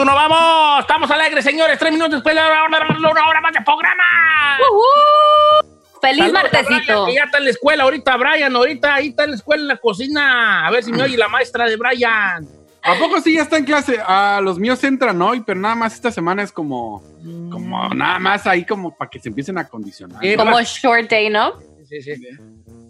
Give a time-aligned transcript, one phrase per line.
[0.00, 0.80] Uno, vamos.
[0.80, 1.78] Estamos alegres, señores.
[1.78, 4.04] Tres minutos después de una hora, una hora más de programa.
[6.00, 7.04] ¡Feliz Saludos a martesito!
[7.04, 8.56] Brian, ya está en la escuela ahorita, Brian.
[8.56, 10.66] Ahorita ahí está en la escuela, en la cocina.
[10.66, 12.48] A ver si me oye la maestra de Brian.
[12.82, 14.00] ¿A poco sí ya está en clase?
[14.04, 17.02] Ah, los míos entran hoy, pero nada más esta semana es como,
[17.50, 20.24] como nada más ahí como para que se empiecen a acondicionar.
[20.24, 21.54] Eh, Como short day, ¿no?
[21.88, 22.14] Sí, sí.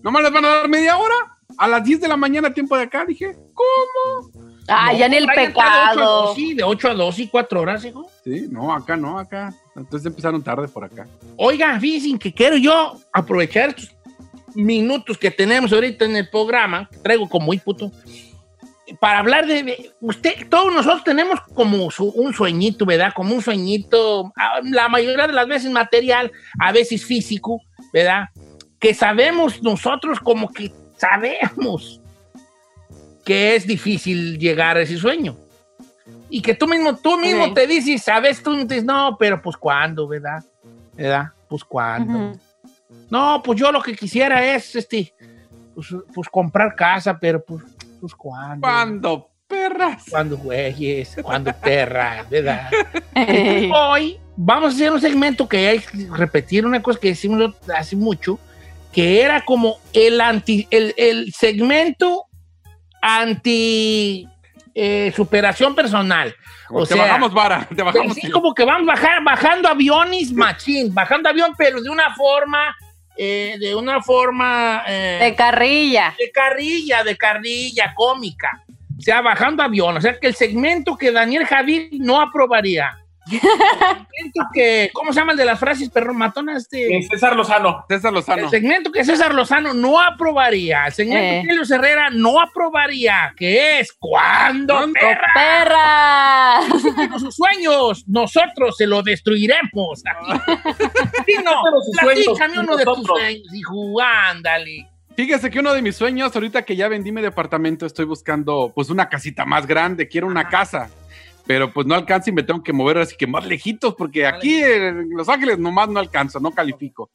[0.03, 1.38] ¿Nomás les van a dar media hora?
[1.57, 4.31] A las 10 de la mañana, tiempo de acá, dije, ¿cómo?
[4.69, 6.23] Ah, No, ya en el Brian está de ocho a pecado.
[6.27, 8.11] dos, Sí, de 8 a 2 y 4 horas, hijo.
[8.23, 9.55] Sí, no, acá no, acá.
[9.75, 11.07] Entonces empezaron tarde por acá.
[11.37, 13.97] Oiga, fíjense que quiero yo aprovechar estos
[14.55, 17.91] minutos que tenemos ahorita en el programa, que traigo como muy puto,
[19.01, 23.13] para hablar de, de- usted, todos nosotros tenemos como su- un sueñito, ¿verdad?
[23.15, 26.31] Como un sueñito, ah, la mayoría de las veces material,
[26.61, 27.61] a veces físico,
[27.93, 28.27] ¿verdad?
[28.79, 32.01] Que sabemos nosotros como que sabemos
[33.25, 35.37] que es difícil llegar a ese sueño.
[36.31, 37.55] Y que tú mismo, tú mismo Sí.
[37.55, 40.45] te dices, sabes, tú dices, no, pero pues cuándo, ¿verdad?
[40.95, 41.33] ¿Verdad?
[41.49, 42.31] Pues cuándo.
[42.31, 42.41] Ujú.
[43.11, 45.13] No, pues yo lo que quisiera es, este,
[45.75, 47.63] pues, pues comprar casa, pero pues,
[48.01, 48.61] pues cuándo.
[48.61, 50.05] ¿Cuándo, perras?
[50.11, 52.71] Cuando güeyes, cuando perras, ¿verdad?
[53.15, 53.71] Ey.
[53.75, 57.97] Hoy vamos a hacer un segmento que hay que repetir una cosa que decimos hace
[57.97, 58.39] mucho,
[58.93, 62.25] que era como el anti, el, el segmento
[63.01, 64.27] anti
[64.75, 66.35] eh, superación personal.
[66.69, 68.17] Como O te sea, bajamos vara, te bajamos.
[68.17, 72.77] Así como que van bajar, bajando aviones machín, bajando avión, pero de una forma,
[73.17, 76.15] eh, de una forma eh, De carrilla.
[76.17, 78.63] de carrilla, de carrilla cómica.
[78.97, 79.97] O sea, bajando avión.
[79.97, 82.97] O sea, que el segmento que Daniel Javid no aprobaría.
[84.53, 86.69] Que, ¿cómo se llama el de las frases perro matonas?
[86.73, 87.85] Eh, Este, César Lozano.
[87.89, 88.45] César Lozano.
[88.45, 90.87] el segmento que César Lozano no aprobaría.
[90.87, 91.43] El segmento Eh.
[91.45, 93.33] que Helios Herrera no aprobaría.
[93.37, 94.93] Que es cuando ¿Cuándo?
[94.99, 97.09] perra ¡Perra!
[97.11, 100.03] con sus sueños, nosotros se lo destruiremos.
[101.27, 101.53] Sí, no,
[101.85, 104.89] sus sueños, platícame uno de tus sueños, hijo, ándale.
[105.17, 108.89] Fíjese que uno de mis sueños, ahorita que ya vendí mi departamento, estoy buscando pues
[108.89, 110.89] una casita más grande, quiero una casa.
[111.49, 114.63] Pero pues no alcanzo y me tengo que mover así que más lejitos, porque aquí
[114.63, 117.11] en Los Ángeles nomás no alcanzo, no califico.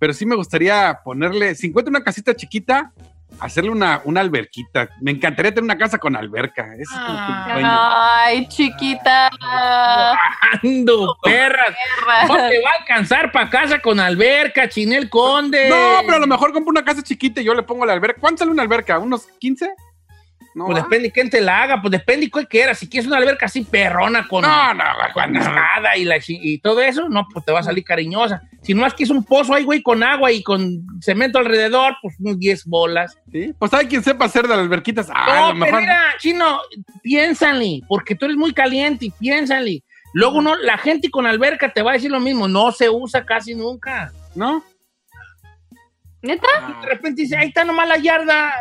[0.00, 2.92] Pero sí me gustaría ponerle, si encuentro una casita chiquita,
[3.40, 4.88] hacerle una, una alberquita.
[5.02, 6.72] Me encantaría tener una casa con alberca.
[6.74, 8.22] Ese es Ah.
[8.24, 9.30] Ay, chiquita.
[10.62, 11.74] Ando, perras.
[12.28, 12.48] No Perra.
[12.48, 15.68] te va a alcanzar para casa con alberca, Chinel Conde.
[15.68, 18.20] No, pero a lo mejor compro una casa chiquita y yo le pongo la alberca.
[18.20, 18.98] ¿Cuánto sale una alberca?
[18.98, 19.68] ¿Unos 15?
[20.54, 22.78] No, Pues depende quién te la haga, pues depende cuál quieras.
[22.78, 26.80] Si quieres una alberca así perrona con, No, no, con nada y, la y todo
[26.80, 28.42] eso, no, pues te va a salir cariñosa.
[28.62, 31.96] Si no es que es un pozo ahí, güey, con agua y con cemento alrededor,
[32.00, 33.18] pues unos 10 bolas.
[33.32, 35.08] Sí, Pues hay quien sepa hacer de las alberquitas.
[35.12, 36.60] Ah, No, pero mira, chino,
[37.02, 39.82] piénsale, porque tú eres muy caliente y piénsale.
[40.12, 43.26] Luego no, la gente con alberca te va a decir lo mismo, no se usa
[43.26, 44.12] casi nunca.
[44.36, 44.64] ¿No?
[46.24, 46.46] ¿Neta?
[46.80, 48.52] De repente dice, ahí está nomás la yarda.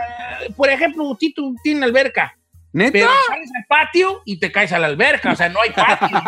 [0.56, 2.36] Por ejemplo, Tito tiene alberca,
[2.74, 2.92] ¿Neta?
[2.92, 6.22] pero sales al patio y te caes a la alberca, o sea, no hay patio.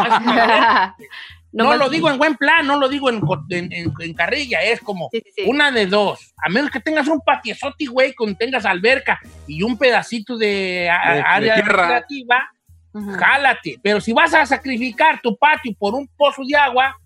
[1.51, 4.79] No, lo digo en buen plan, no lo digo en, en- en- en carrilla, es
[4.81, 6.34] como Sí, sí, una de dos.
[6.44, 11.09] A menos que tengas un patiezote, güey, con tengas alberca y un pedacito de, a-
[11.12, 12.50] De- de área recreativa,
[12.94, 13.12] Ujú.
[13.12, 13.79] jálate.
[13.84, 16.97] Pero si vas a sacrificar tu patio por un pozo de agua,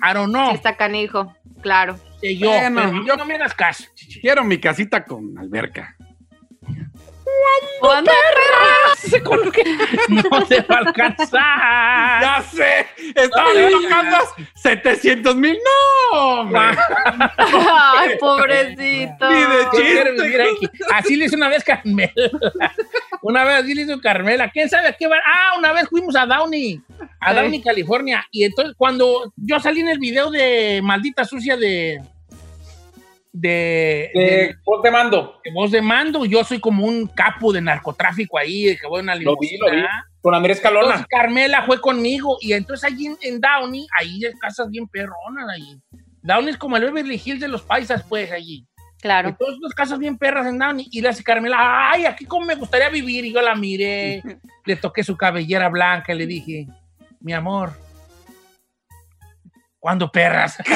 [0.00, 1.34] I don't know, Sí, está canijo.
[1.62, 1.98] Claro.
[2.20, 2.48] Sé yo.
[2.48, 3.84] Bueno, pero yo- no me hagas caso.
[4.20, 5.96] Quiero mi casita con alberca.
[7.80, 8.10] ¿Cuándo?
[10.08, 12.22] No te va a alcanzar.
[12.22, 12.86] ¡Ya sé!
[13.14, 13.50] ¡Estaba
[13.88, 14.34] casas!
[14.62, 15.56] ¡700 mil!
[16.12, 16.50] ¡No!
[17.36, 19.30] Ay, pobrecito.
[19.30, 20.22] Ni de Yo quiero chiste.
[20.26, 20.68] vivir aquí.
[20.92, 22.12] Así le hizo una vez Carmela.
[23.22, 24.50] Una vez así le hizo Carmela.
[24.50, 25.16] ¿Quién sabe a qué va?
[25.24, 26.80] Ah, una vez fuimos a Downey,
[27.20, 27.36] a Sí.
[27.40, 28.24] Downey, California.
[28.30, 32.00] Y entonces cuando yo salí en el video de Maldita Sucia de...
[33.32, 35.38] De, de- Eh, ponte mando.
[35.44, 39.04] de voz de mando, yo soy como un capo de narcotráfico ahí, que voy en
[39.04, 39.82] una Lo vi, lo vi.
[40.20, 40.86] Con Andrés Calona.
[40.86, 45.48] Entonces Carmela fue conmigo y entonces allí en, en Downey, ahí hay casas bien perronas
[45.50, 45.78] ahí.
[46.22, 48.66] Downey es como el Beverly Hills de los paisas, pues, allí.
[49.00, 49.28] Claro.
[49.28, 50.88] Entonces, unas casas bien perras en Downey.
[50.90, 53.24] Y le hace Carmela, ay, aquí como me gustaría vivir.
[53.24, 54.20] Y yo la miré,
[54.64, 56.66] le toqué su cabellera blanca y le dije,
[57.20, 57.72] mi amor,
[59.78, 60.58] ¿cuándo perras?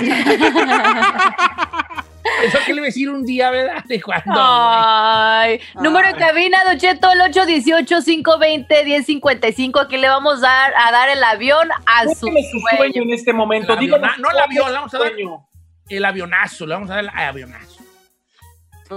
[2.45, 3.85] Eso que le iba a decir un día, ¿verdad?
[3.85, 4.33] De cuando.
[4.35, 9.81] Ay, número de cabina, Don Cheto, el 818-520-1055.
[9.85, 12.39] Aquí le vamos a dar, a dar el avión a su sueño
[12.79, 13.03] sueño.
[13.03, 13.73] en este momento.
[13.75, 15.47] El aviona- no el avión, le vamos a dar- sueño.
[15.89, 17.81] El avionazo, le vamos a dar el avionazo.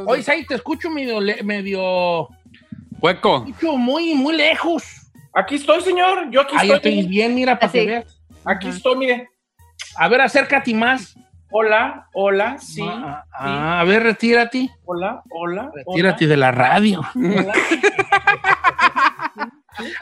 [0.07, 2.27] Oye, ahí te escucho medio, medio,
[2.99, 3.45] Hueco.
[3.47, 4.83] escucho muy, muy lejos.
[5.35, 6.29] Aquí estoy, señor.
[6.31, 6.99] Yo aquí Ahí estoy.
[6.99, 7.87] estoy bien, mira, para que Así.
[7.87, 8.21] veas.
[8.45, 9.29] Aquí estoy, mire.
[9.97, 11.15] A ver, acércate más.
[11.51, 12.81] Hola, hola, sí.
[12.83, 14.69] Ah, ah, a ver, retírate.
[14.85, 15.71] Hola, hola.
[15.73, 17.01] Retírate de la radio.
[17.15, 17.53] hola.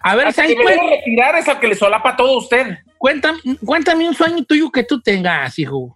[0.04, 2.78] A ver, que me debe retirar es al que le solapa todo a usted.
[2.98, 5.96] cuéntame, cuéntame un sueño tuyo que tú tengas, hijo.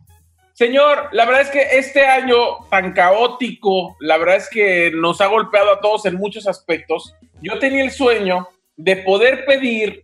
[0.54, 2.36] Señor, la verdad es que este año
[2.72, 7.13] tan caótico, la verdad es que nos ha golpeado a todos en muchos aspectos.
[7.42, 10.03] Yo tenía el sueño de poder pedir,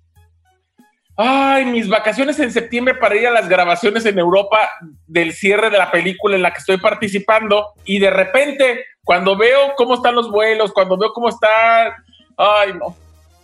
[1.15, 4.57] ay, mis vacaciones en septiembre para ir a las grabaciones en Europa
[5.07, 9.73] del cierre de la película en la que estoy participando y de repente, cuando veo
[9.77, 11.95] cómo están los vuelos, cuando veo cómo está,
[12.35, 12.95] ay, no,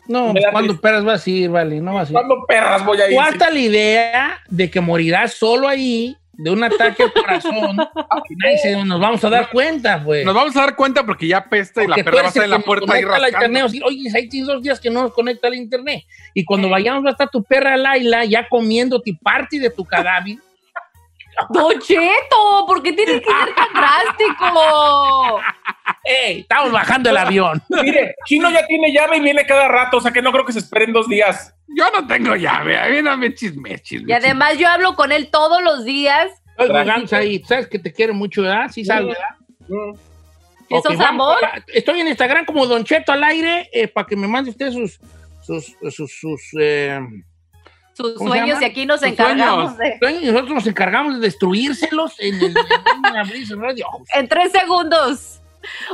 [0.08, 0.82] No, cuando triste.
[0.82, 2.14] perras vas a ir, vale, no vas a ir.
[2.14, 3.14] ¿cuándo perras voy a ir?
[3.16, 7.78] Cuarta la idea de que morirás solo ahí de un ataque al corazón.
[8.30, 10.26] y nadie se- nos vamos a dar cuenta, pues.
[10.26, 12.28] Nos vamos a dar cuenta porque ya pesta y la Porque tú perra va a
[12.30, 13.28] estar en la puerta la rascando.
[13.28, 13.64] internet.
[13.66, 16.04] o sea, Oye, ahí tienes dos días que no nos conecta al internet.
[16.34, 20.38] Y cuando vayamos va a estar tu perra Laila ya comiéndote parte de tu cadáver.
[21.50, 25.42] Don Cheto, ¿por qué tiene que ser tan drástico?
[26.04, 26.42] ¡Ey!
[26.42, 27.62] Estamos bajando el avión.
[27.70, 30.54] Mire, Chino ya tiene llave y viene cada rato, o sea que no creo que
[30.54, 31.54] se esperen dos días.
[31.68, 34.10] Yo no tengo llave, a mí no me chisme, chisme.
[34.10, 36.32] Y además yo hablo con él todos los días.
[36.58, 37.42] Jugando ahí.
[37.44, 38.70] Sabes que te quiero mucho, ¿verdad?
[38.72, 39.36] Sí, sabes, ¿verdad?
[39.68, 39.94] Mm.
[40.70, 41.64] ¿Eso es vamos amor?
[41.74, 45.00] Estoy en Instagram como Don Cheto al aire eh, para que me mande usted sus.
[45.42, 47.00] sus, sus, sus, eh,
[47.94, 50.00] Sus ¿Cómo se sueños y aquí nos Sus encargamos sueños.
[50.00, 50.32] de...
[50.32, 52.56] nosotros nos encargamos de destruírselos el
[53.16, 53.48] abrir.
[54.14, 55.42] En tres segundos.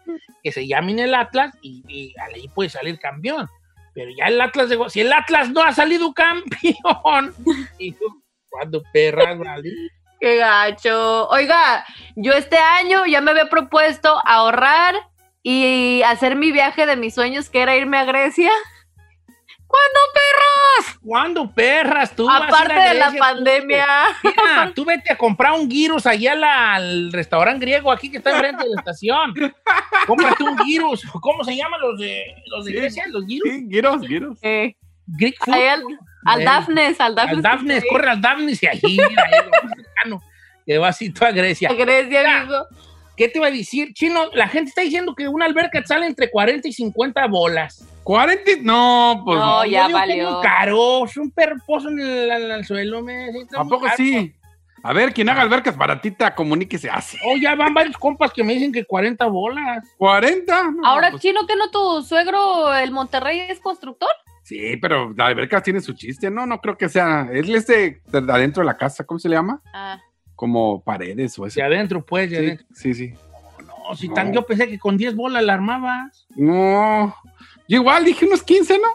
[0.44, 3.48] que se llamen el Atlas, y, y ahí puede salir campeón.
[3.94, 4.78] Pero ya el Atlas de...
[4.90, 7.34] Si el Atlas no ha salido campeón,
[7.80, 9.72] y tú, ¿cuándo perras, vale?
[10.20, 11.28] Qué gacho.
[11.30, 11.86] Oiga,
[12.16, 14.96] yo este año ya me había propuesto ahorrar
[15.44, 18.52] y hacer mi viaje de mis sueños, que era irme a Grecia.
[19.68, 21.00] ¿Cuándo, perros?
[21.04, 22.26] ¿Cuándo perras tú?
[22.26, 23.18] vas a a Aparte de la tú?
[23.18, 23.86] pandemia.
[24.24, 28.32] Mira, tú vete a comprar un gyros allá la- al restaurante griego aquí que está
[28.32, 29.34] enfrente de la estación.
[30.08, 31.04] Cómprate un gyros.
[31.22, 32.78] ¿Cómo se llaman los de, los de Sí.
[32.78, 33.04] Grecia?
[33.10, 33.50] ¿Los gyros?
[33.54, 34.38] Sí, giros, giros.
[34.42, 34.76] Eh,
[35.06, 35.54] Greek food.
[36.28, 37.84] Al, Dafnes, al Dafnes.
[37.84, 40.12] Al corre al Daphne y ahí, mira, ahí,
[40.66, 41.70] que va así a Grecia.
[41.70, 42.66] A Grecia, amigo.
[43.16, 43.94] ¿Qué te iba a decir?
[43.94, 47.88] Chino, la gente está diciendo que una alberca sale entre 40 y 50 bolas.
[48.04, 48.62] ¿40?
[48.62, 49.40] No, pues.
[49.40, 50.32] No, ya valió.
[50.32, 53.02] muy caro, es un perro pozo en el, en el suelo.
[53.02, 53.98] Me, sí, está ¿A muy poco caro.
[53.98, 54.34] sí?
[54.84, 57.18] A ver, quien haga albercas baratita, comuníquese así.
[57.26, 59.84] Oh, ya van varios compas que me dicen que 40 bolas.
[59.98, 60.76] ¿40?
[60.76, 64.10] No, Ahora, pues, chino, ¿que no tu suegro, el Monterrey, es constructor?
[64.48, 66.46] Sí, pero la alberca tiene su chiste, ¿no?
[66.46, 67.28] No creo que sea.
[67.34, 69.62] Es este de adentro de la casa, ¿cómo se le llama?
[69.74, 70.00] Ah,
[70.36, 71.62] Como paredes o De eso.
[71.64, 72.68] adentro, pues, de Sí, adentro.
[72.74, 73.14] sí, sí.
[73.90, 74.14] No, si No.
[74.14, 76.28] tan, yo pensé que con 10 bolas la armabas.
[76.36, 77.14] No.
[77.68, 78.88] Yo igual dije unos 15, ¿no?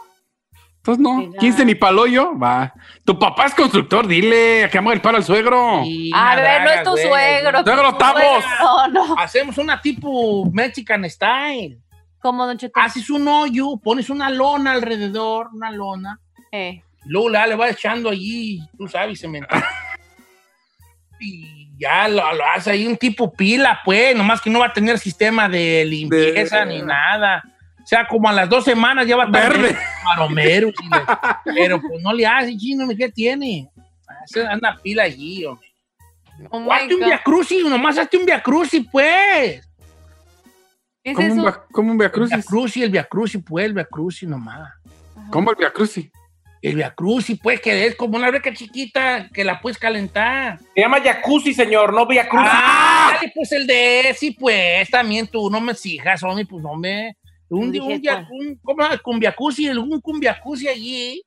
[0.77, 1.39] Entonces no, Mira.
[1.39, 2.73] 15 ni palo yo, va.
[3.05, 5.81] Tu papá es constructor, dile, que amo el palo al suegro.
[5.85, 7.03] Y A ver, no es tu güey.
[7.07, 7.63] suegro.
[7.63, 8.21] Suegro, tu estamos.
[8.43, 11.79] suegro, No, Hacemos una tipo Mexican style.
[12.23, 12.79] ¿Cómo, Don Cheto?
[12.79, 16.21] Haces un hoyo, pones una lona alrededor, una lona.
[16.53, 16.81] Eh.
[17.03, 19.53] Luego ya le vas echando allí, tú sabes, cemento.
[21.19, 24.73] y ya lo, lo hace ahí un tipo pila, pues, nomás que no va a
[24.73, 27.43] tener sistema de limpieza De- ni nada.
[27.83, 29.77] O sea, como a las dos semanas ya va a estar Verde.
[30.05, 30.71] maromero.
[31.43, 33.69] pero pues no le hace, chino, ¿qué tiene?
[34.23, 35.67] Hace una pila allí, hombre.
[36.49, 37.07] Oh hazte un God.
[37.07, 39.61] Via Crucis, nomás hazte un Via Crucis, pues.
[41.03, 42.83] ¿Qué es ¿Cómo un, cómo un Via El Via Crucis?
[42.83, 44.71] El Via Crucis, pues, el Via Crucis nomás.
[45.29, 46.09] ¿Cómo el Via Crucis?
[46.61, 50.59] El Via Crucis, pues, que es como una alberca chiquita que la puedes calentar.
[50.73, 52.25] Se llama jacuzzi, señor, no Via.
[52.31, 56.75] Ah, dale, pues el de sí, pues, también tú no me exijas, hombre, pues no
[56.75, 57.17] me.
[57.49, 58.97] Un, un, via- un, ¿cómo llama?
[58.97, 61.21] Cumbiacusi, un cumbiacusi allí,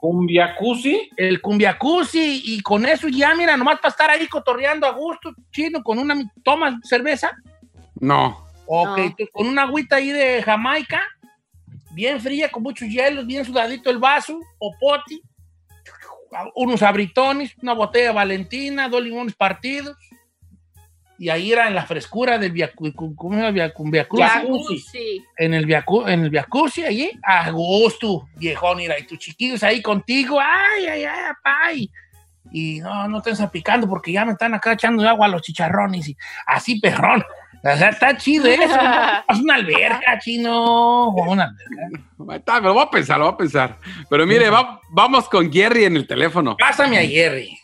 [0.00, 1.08] Un jacuzzi.
[1.16, 5.82] el cumbiacusi, y con eso ya, mira, nomás para estar ahí cotorreando a gusto, chino,
[5.82, 7.30] con una, ¿tomas cerveza?
[8.00, 8.49] No.
[8.72, 9.26] Ok, No.
[9.32, 11.02] con una agüita ahí de Jamaica,
[11.92, 15.20] bien fría, con muchos hielos, bien sudadito el vaso, o poti,
[16.54, 19.96] unos abritones, una botella de Valentina, dos limones partidos,
[21.18, 23.50] y ahí era en la frescura del Via, ¿cómo se llama?
[23.50, 25.24] Via, Via Cruz, Jacuzzi.
[25.36, 29.82] en el Viacu, en el Viacusi, allí, a gusto, viejón, mira, y tus chiquillos ahí
[29.82, 31.90] contigo, ay, ay, ay, apay.
[32.52, 36.08] Y no, no estén salpicando porque ya me están acá echando agua a los chicharrones
[36.08, 37.22] y así, perrón.
[37.62, 38.66] O sea, está chido eso.
[38.66, 39.24] ¿no?
[39.28, 41.08] Es una alberca, chino.
[41.10, 41.98] Una alberca.
[42.30, 43.76] Ahí Está, me lo voy a pensar, lo voy a pensar.
[44.08, 46.56] Pero mire, va- vamos con Jerry en el teléfono.
[46.56, 47.58] Pásame a Jerry.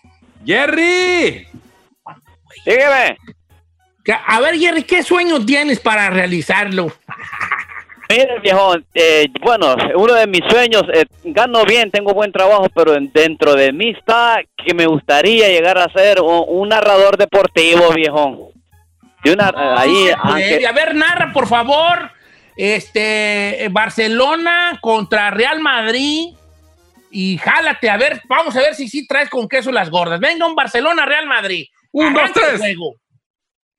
[0.44, 1.46] ¡Jerry!
[2.64, 3.16] Dígame,
[4.04, 6.92] Que- A ver, Jerry, ¿qué sueño tienes para realizarlo?
[8.08, 12.94] mire viejo, eh, bueno, uno de mis sueños, eh, gano bien, tengo buen trabajo, pero
[12.94, 17.90] en- dentro de mí está que me gustaría llegar a ser un, un narrador deportivo,
[17.94, 18.52] viejo.
[19.26, 22.10] De una, eh, ahí, aunque- a ver, narra, por favor.
[22.56, 26.34] Este, eh, Barcelona contra Real Madrid.
[27.10, 30.20] Y jálate, a ver, vamos a ver si sí traes con queso las gordas.
[30.20, 31.66] Venga, un Barcelona, Real Madrid.
[31.92, 32.58] Un, dos, tres.
[32.58, 32.94] juego.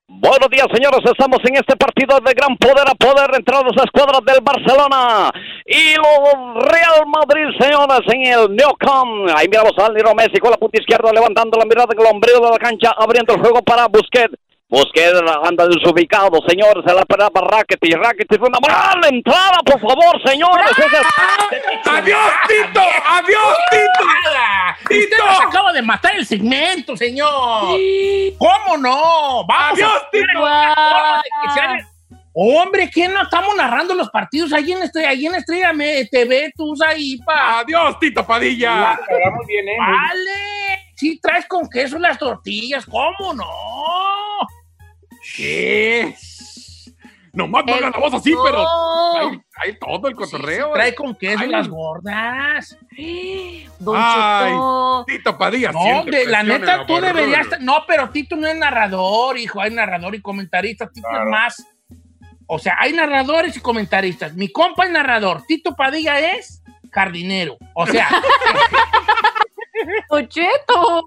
[0.09, 1.01] Buenos días, señores.
[1.03, 5.29] Estamos en este partido de gran poder a poder entre las escuadras del Barcelona
[5.65, 9.27] y los Real Madrid, señores, en el Neocom.
[9.35, 12.39] Ahí miramos a Lionel Messi con la punta izquierda levantando la mirada en el ombligo
[12.45, 14.33] de la cancha, abriendo el juego para Busquets.
[14.69, 16.83] Busquets anda desubicado, señores.
[16.85, 17.95] Se la esperaba Rakitic.
[17.95, 20.67] Rakitic fue una mala entrada, por favor, señores.
[20.77, 22.81] Es- ¡Adiós, Tito!
[22.81, 24.05] ¡Adiós, Tito!
[24.05, 24.77] Nada.
[24.81, 27.77] Usted nos acaba de matar el segmento, señor.
[28.37, 29.45] ¿Cómo no?
[29.47, 30.45] Vamos Adiós, Tito.
[32.39, 36.51] Hombre, ¿quién no estamos narrando los partidos ahí en Estrella, ahí en Estrella Me- TV?
[36.55, 37.59] Tú ahí, pa.
[37.59, 38.75] ¡Adiós, Tito Padilla!
[38.75, 38.99] La
[39.47, 39.77] bien, ¿eh?
[39.79, 40.91] Vale.
[40.93, 42.85] Sí, traes con queso las tortillas.
[42.85, 43.45] ¿Cómo no?
[45.37, 46.15] ¿Qué?
[47.31, 48.65] Nomás no hagan la voz así, pero
[49.57, 50.71] ahí todo el cotorreo.
[50.73, 51.49] Trae con queso Ay.
[51.49, 52.75] las gordas.
[53.79, 54.49] Don Ay.
[54.51, 55.05] Cheto.
[55.07, 57.47] Tito Padilla No, de, la neta, tú deberías.
[57.59, 59.61] No, pero Tito no es narrador, hijo.
[59.61, 60.89] Hay narrador y comentarista.
[60.89, 61.25] Tito Claro.
[61.25, 61.67] es más.
[62.47, 64.33] O sea, hay narradores y comentaristas.
[64.33, 65.43] Mi compa es narrador.
[65.47, 67.57] Tito Padilla es jardinero.
[67.75, 68.09] O sea,
[70.09, 71.05] Don Cheto.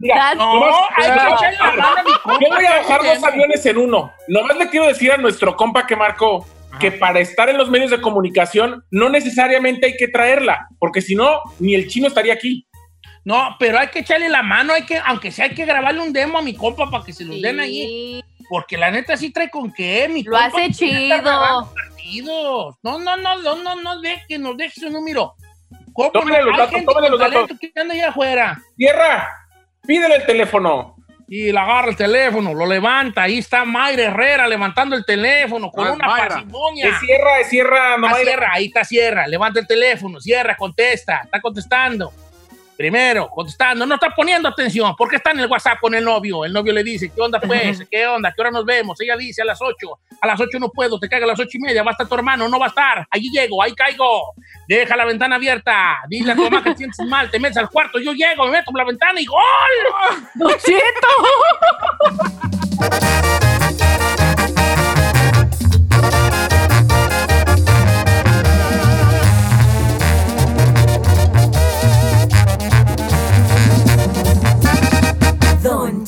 [0.00, 0.64] Mira, no,
[0.96, 2.38] hay que echarle la mano a mi compa.
[2.40, 4.12] Yo voy a bajar dos aviones en uno.
[4.28, 6.46] Nomás le quiero decir a nuestro compa que marcó
[6.78, 11.14] que para estar en los medios de comunicación no necesariamente hay que traerla, porque si
[11.16, 12.66] no, ni el chino estaría aquí.
[13.24, 14.72] No, pero hay que echarle la mano.
[14.72, 17.24] Hay que, aunque sea, hay que grabarle un demo a mi compa para que se
[17.24, 17.82] los den allí.
[17.82, 21.72] Sí, Porque la neta sí trae con qué, mi Lo compa, hace pues, chido.
[21.74, 22.76] partidos.
[22.82, 25.34] No, no, no, no, no, no deje, nos deje su número.
[25.92, 26.44] ¿Cómo Tómale no?
[26.44, 27.58] los Hay datos, gente tómale con los datos.
[27.58, 28.62] que anda allá afuera.
[28.76, 29.28] Tierra,
[29.88, 30.94] pídele el teléfono.
[31.30, 33.22] Y le agarra el teléfono, lo levanta.
[33.22, 36.88] Ahí está Mayra Herrera levantando el teléfono con Ah, una parsimonia.
[36.88, 40.56] Es Sierra, es Sierra, no Ah, hay- cierra, ahí está Sierra, levanta el teléfono, cierra,
[40.56, 42.12] contesta, está contestando.
[42.78, 46.44] Primero, contestando, no está poniendo atención, porque está en el WhatsApp con el novio.
[46.44, 47.82] El novio le dice, ¿qué onda pues?
[47.90, 48.32] ¿Qué onda?
[48.32, 49.00] ¿Qué hora nos vemos?
[49.00, 51.58] Ella dice a las 8, a las 8 no puedo, te caiga a las ocho
[51.58, 54.32] y media, va a estar tu hermano, no va a estar, allí llego, ahí caigo.
[54.68, 57.68] Deja la ventana abierta, dile a tu mamá que te sientes mal, te metes al
[57.68, 59.42] cuarto, yo llego, me meto por la ventana y ¡gol!
[60.36, 61.08] Don Cheto.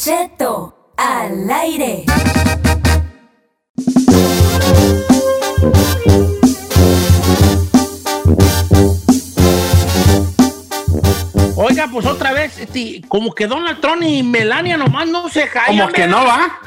[0.02, 2.06] Cheto al aire.
[11.54, 15.78] Oiga, pues otra vez, este, como que Donald Trump y Melania nomás no se callan.
[15.78, 16.58] Como que no va.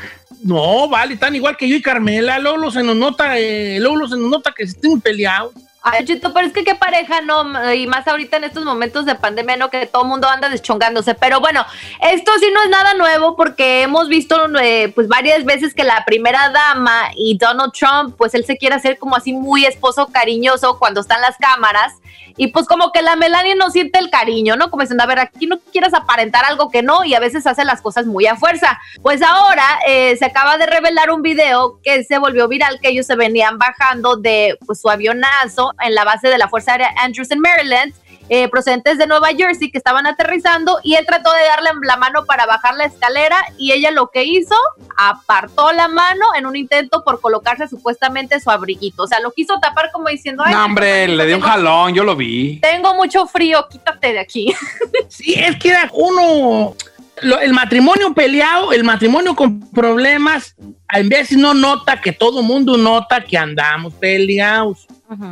[0.44, 2.38] No, vale, tan igual que yo y Carmela.
[2.38, 5.54] Luego se nos nota, eh, se nos nota que se estén peleados.
[5.86, 9.16] Ay, Chito, pero es que qué pareja, no, y más ahorita en estos momentos de
[9.16, 11.13] pandemia, no, que todo el mundo anda deschongándose.
[11.13, 11.66] Pero bueno,
[12.00, 16.06] esto sí no es nada nuevo porque hemos visto eh, pues varias veces que la
[16.06, 20.80] primera dama y Donald Trump, pues él se quiere hacer como así muy esposo cariñoso
[20.80, 21.96] cuando están las cámaras.
[22.36, 24.70] Y pues como que la Melania no siente el cariño, ¿no?
[24.70, 27.82] Como a ver, aquí no quieras aparentar algo que no y a veces hace las
[27.82, 28.79] cosas muy a fuerza.
[29.01, 33.05] Pues ahora eh, se acaba de revelar un video que se volvió viral, que ellos
[33.05, 37.32] se venían bajando de pues, su avionazo en la base de la Fuerza Aérea Andrews
[37.32, 37.93] en Maryland,
[38.30, 42.25] eh, procedentes de Nueva Jersey, que estaban aterrizando y él trató de darle la mano
[42.25, 44.56] para bajar la escalera y ella lo que hizo,
[44.98, 49.03] apartó la mano en un intento por colocarse supuestamente su abriguito.
[49.03, 52.03] O sea, lo quiso tapar como diciendo, ay, No, hombre, le dio un jalón, yo
[52.03, 52.60] lo vi.
[52.62, 54.53] Tengo mucho frío, quítate de aquí.
[55.10, 56.75] Sí, es que era uno.
[57.22, 60.56] lo- el matrimonio peleado, el matrimonio con problemas,
[60.92, 64.88] en vez no nota que todo mundo nota que andamos peleados.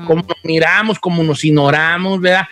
[0.05, 2.45] Cómo nos miramos, cómo nos ignoramos, ¿verdad?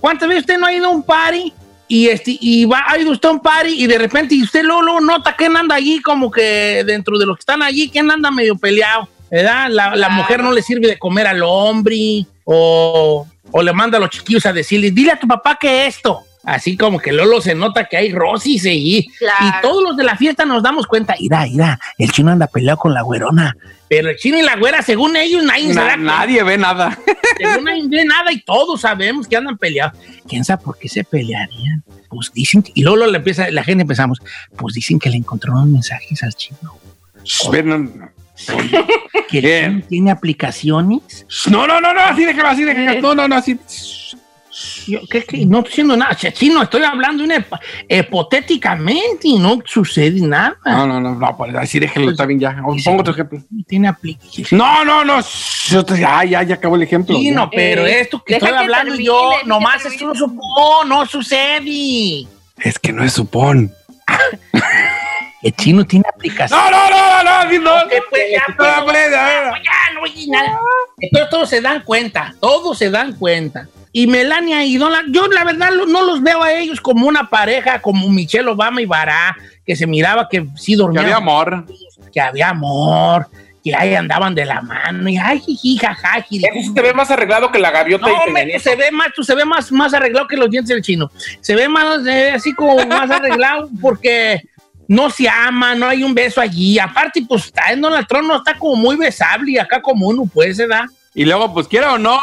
[0.00, 1.52] ¿Cuántas veces usted no ha ido a un party?
[1.88, 4.62] Y, este, y va, ha ido usted a un party y de repente y usted
[4.64, 8.10] luego, luego nota quién anda allí, como que dentro de los que están allí, quién
[8.10, 9.68] anda medio peleado, ¿verdad?
[9.70, 14.00] La, la mujer no le sirve de comer al hombre o, o le manda a
[14.00, 16.22] los chiquillos a decirle, dile a tu papá que esto.
[16.46, 19.36] Así como que Lolo se nota que hay rosis y, Claro.
[19.58, 22.78] y todos los de la fiesta nos damos cuenta, irá, irá, el chino anda peleado
[22.78, 23.56] con la güerona.
[23.88, 26.96] Pero el chino y la güera, según ellos, nadie Na- nadie ve nada.
[27.36, 29.98] Según nadie ve nada y todos sabemos que andan peleados.
[30.28, 31.82] ¿Quién sabe por qué se pelearían?
[32.08, 34.20] Pues dicen, que- y luego le empieza, la gente empezamos,
[34.56, 36.78] pues dicen que le encontraron mensajes al chino.
[39.28, 39.72] Que el Bien.
[39.80, 41.26] chino tiene aplicaciones.
[41.50, 43.00] no, no, no, no, así déjalo, así déjalo.
[43.00, 43.58] No, no, no, así.
[44.86, 45.44] Yo, ¿qué, qué?
[45.44, 47.44] No estoy diciendo nada, Che, chino, estoy hablando una
[47.88, 50.56] hipotéticamente y no sucede nada.
[50.64, 52.56] No, no, no, no, pues, así déjalo, está bien ya.
[52.84, 53.40] Pongo otro ejemplo.
[53.66, 53.92] Tiene.
[54.52, 55.20] No, no, no.
[55.68, 57.16] yo te- Ya, ya, ya acabó el ejemplo.
[57.16, 57.32] Sí, ya.
[57.34, 61.04] no, pero Eh, esto que estoy que hablando termine, yo, nomás esto no supo, no
[61.06, 62.26] sucede.
[62.58, 63.72] Es que no es supón.
[65.42, 66.64] El chino tiene aplicaciones.
[66.70, 67.72] No, no, no, no, así no.
[67.74, 70.58] Ok, pues, ya, No, pues, pues, ya, No, ya, no nada.
[70.98, 73.68] Entonces todos se dan cuenta, todos se dan cuenta.
[73.98, 77.80] Y Melania y Donald, yo la verdad no los veo a ellos como una pareja,
[77.80, 81.64] como Michelle Obama y Bará, que se miraba que sí Que dormían, había amor.
[82.12, 83.26] que había amor,
[83.64, 86.18] que ahí andaban de la mano, y ay, jiji, jaja.
[86.18, 88.64] Eso sí te ve más arreglado que la gaviota No, y Nieto.
[88.64, 91.10] se ve más, tú se ve más, más arreglado que los dientes del chino.
[91.40, 94.42] Se ve más, se ve así como más arreglado porque
[94.88, 96.78] no se ama, no hay un beso allí.
[96.78, 100.24] Aparte, pues está en Donald Trump, no está como muy besable y acá como uno,
[100.30, 100.86] pues, se da.
[101.14, 102.20] Y luego, pues quiera o no,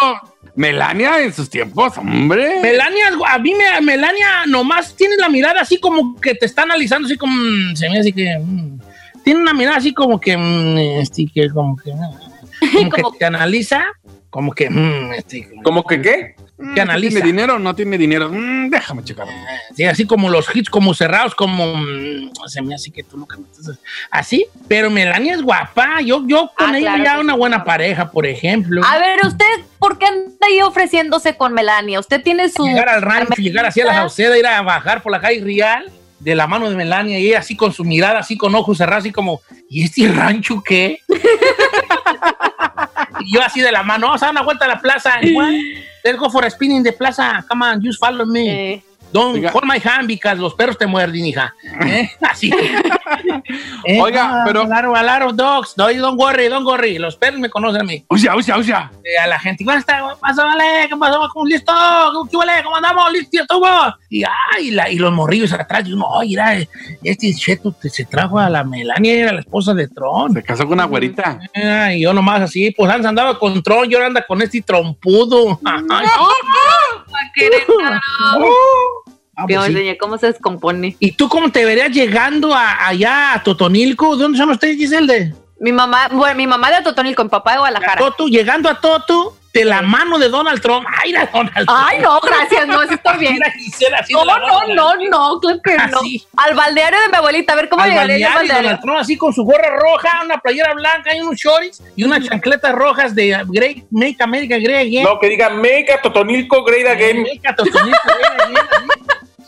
[0.56, 2.60] Melania en sus tiempos, hombre.
[2.62, 7.08] Melania, a mí me, Melania nomás tiene la mirada así como que te está analizando,
[7.08, 8.80] así como, mm, se me hace que, mm,
[9.24, 13.26] tiene una mirada así como que, mm, este, que como que, mm, como que te
[13.26, 13.84] analiza,
[14.34, 16.36] como que, mm, este, como ¿Cómo que qué?
[16.58, 17.14] Mm, que analiza.
[17.18, 18.30] ¿Tiene dinero o no tiene dinero?
[18.32, 19.28] Mm, déjame checar.
[19.76, 21.78] Sí, así como los hits, como cerrados, como.
[21.78, 23.78] mm, se me hace que tú nunca me estás-
[24.10, 24.48] Así.
[24.68, 26.02] Pero Melania es guapa.
[26.02, 27.40] Yo, yo con Ah, ella claro ya una sí.
[27.40, 28.82] buena pareja, por ejemplo.
[28.84, 29.46] A ver, ¿usted
[29.78, 32.00] por qué anda ahí ofreciéndose con Melania?
[32.00, 32.66] ¿Usted tiene su...
[32.66, 35.92] llegar al rancho, llegar así a la Sauceda, ir a bajar por la calle Real
[36.20, 39.04] de la mano de Melania y ella así con su mirada, así con ojos cerrados,
[39.04, 40.98] así como, ¿y este rancho qué?
[43.20, 45.22] y yo así de la mano, vamos a dar una vuelta a la plaza.
[45.22, 45.56] Igual,
[46.04, 47.44] let's go for a spinning de plaza.
[47.48, 48.74] Come on, just follow me.
[48.74, 49.52] Eh, Don't Oiga.
[49.52, 51.54] hold my hand because los perros te muerden, hija.
[51.86, 52.10] ¿Eh?
[52.22, 52.52] Así.
[54.00, 55.74] Oiga, pero- lot, a dogs.
[55.76, 56.98] Don't, don't worry, don't worry.
[56.98, 58.06] Los perros me conocen a mí.
[58.10, 58.92] Uya, uya, uya.
[59.04, 59.98] Eh, a la gente, ¿cómo está?
[59.98, 60.88] ¿Qué pasó, vale?
[60.90, 61.30] ¿Qué pasó?
[61.32, 61.74] ¿Cómo listo?
[62.30, 62.64] ¿Qué vale?
[62.64, 63.12] ¿Cómo andamos?
[63.12, 63.46] ¿Listo?
[63.48, 63.62] ¿Tú?
[64.10, 64.24] Y,
[64.56, 65.84] ay, la, y los morrillos atrás.
[65.88, 66.58] Y uno, ay, mira,
[67.04, 70.34] este cheto se trajo a la Melania, era la esposa de Tron.
[70.34, 71.40] Se casó con una güerita.
[71.56, 74.62] Ah, y yo nomás así, pues antes andaba con Tron, yo ahora anda con este
[74.62, 75.60] trompudo.
[75.66, 78.02] Ay, querer nada.
[79.38, 79.80] Ah, Que pues me sí.
[79.80, 80.96] enseñe cómo se descompone.
[81.00, 84.16] ¿Y tú cómo te verías llegando a- allá a Totonilco?
[84.16, 85.08] ¿Dónde son ustedes, Giselle?
[85.14, 87.98] De Mi mamá, bueno, mi mamá de Totonilco, mi papá de Guadalajara.
[88.00, 90.84] Toto, llegando a Toto, de la mano de Donald Trump.
[91.04, 91.70] ¡Ay, era Donald Trump!
[91.70, 93.38] Ay, no, gracias, no, sí estoy bien.
[94.00, 96.00] Así No, de la no, no, no, claro que no.
[96.38, 98.48] Al balneario de mi abuelita, a ver cómo yo al balneario.
[98.52, 102.28] Donald Trump así con su gorra roja, una playera blanca y unos shorts y unas
[102.28, 105.04] chancletas rojas de Great Make America Great Again.
[105.04, 107.22] No, que diga Meca Totonilco Great Again.
[107.22, 108.54] Make Totonilco Great Again,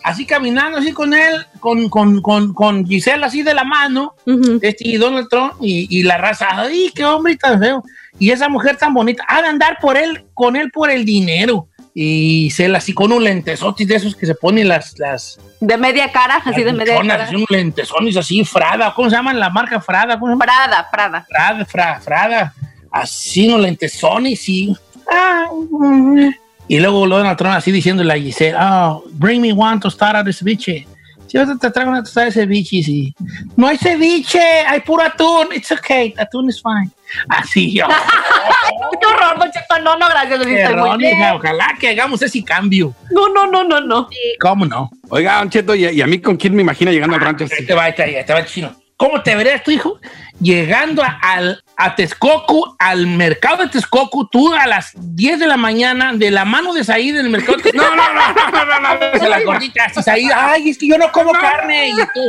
[0.05, 0.25] así.
[0.25, 4.59] Caminando así con él, con, con, con, con Giselle así de la mano, Ujú.
[4.61, 7.83] este, y Donald Trump y, y la raza, ¡ay, qué hombre tan feo!
[8.19, 11.67] Y esa mujer tan bonita, ha de andar por él, con él por el dinero.
[11.93, 16.11] y Cela así con un lentesotis de esos que se ponen las, las, De media
[16.11, 17.23] cara, así de media cara.
[17.25, 20.13] así un lentesonis así, Frada, ¿cómo se llaman la marca Frada?
[20.19, 20.45] ¿Cómo se llama?
[20.45, 21.25] Prada, Prada.
[21.29, 22.53] Frada, Fra- Frada,
[22.91, 24.75] así unos lentesonis y...
[25.11, 26.29] ah, mm.
[26.67, 30.87] Y luego Donald Trump así diciéndole a Giselle, oh, bring me one tostada de ceviche.
[31.27, 33.13] Si yo te traigo una tostada de ceviche, sí.
[33.55, 35.47] No hay ceviche, hay puro atún.
[35.53, 36.89] It's okay, atún is fine.
[37.29, 37.87] Así yo.
[39.01, 39.79] ¡Qué horror, Don Cheto!
[39.83, 40.39] No, no, gracias.
[40.39, 42.93] Muy Error, hija, ojalá que hagamos ese cambio.
[43.11, 44.07] No, no, no, no, no.
[44.39, 44.89] ¿Cómo no?
[45.09, 47.55] Oiga, Don Cheto, ¿y, y a mí con quién me imagina llegando al rancho así?
[47.59, 48.75] Ahí te va, ahí te va, el chino.
[48.97, 49.99] ¿Cómo te verías tu hijo?
[50.39, 55.57] Llegando a, al, a Texcoco, al mercado de Texcoco, tú a las 10 de la
[55.57, 57.57] mañana, de la mano de Said en el mercado.
[57.57, 60.77] de- No, no, no, no, no, no, no, no, la gordita, así Said, ay, es
[60.77, 61.89] que yo no como carne.
[61.89, 62.21] Y tú,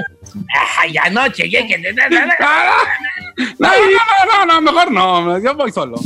[0.80, 1.80] ay, anoche, llegué.
[2.40, 2.72] Ah,
[3.58, 5.96] No, no, no, no, no, mejor no, yo voy solo.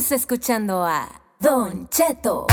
[0.00, 1.08] Seguimos escuchando a
[1.40, 2.46] Don Cheto.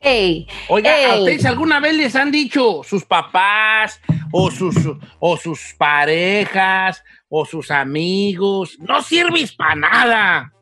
[0.00, 1.20] Ey, Oiga, ¿a ey.
[1.20, 4.00] ustedes alguna vez les han dicho sus papás
[4.32, 4.76] o sus,
[5.18, 10.52] o sus parejas o sus amigos, no sirves para nada?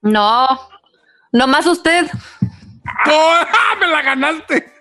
[0.00, 0.46] No.
[1.32, 2.08] Nomás usted.
[3.06, 3.40] ¡Oh,
[3.80, 4.72] ¡Me la ganaste!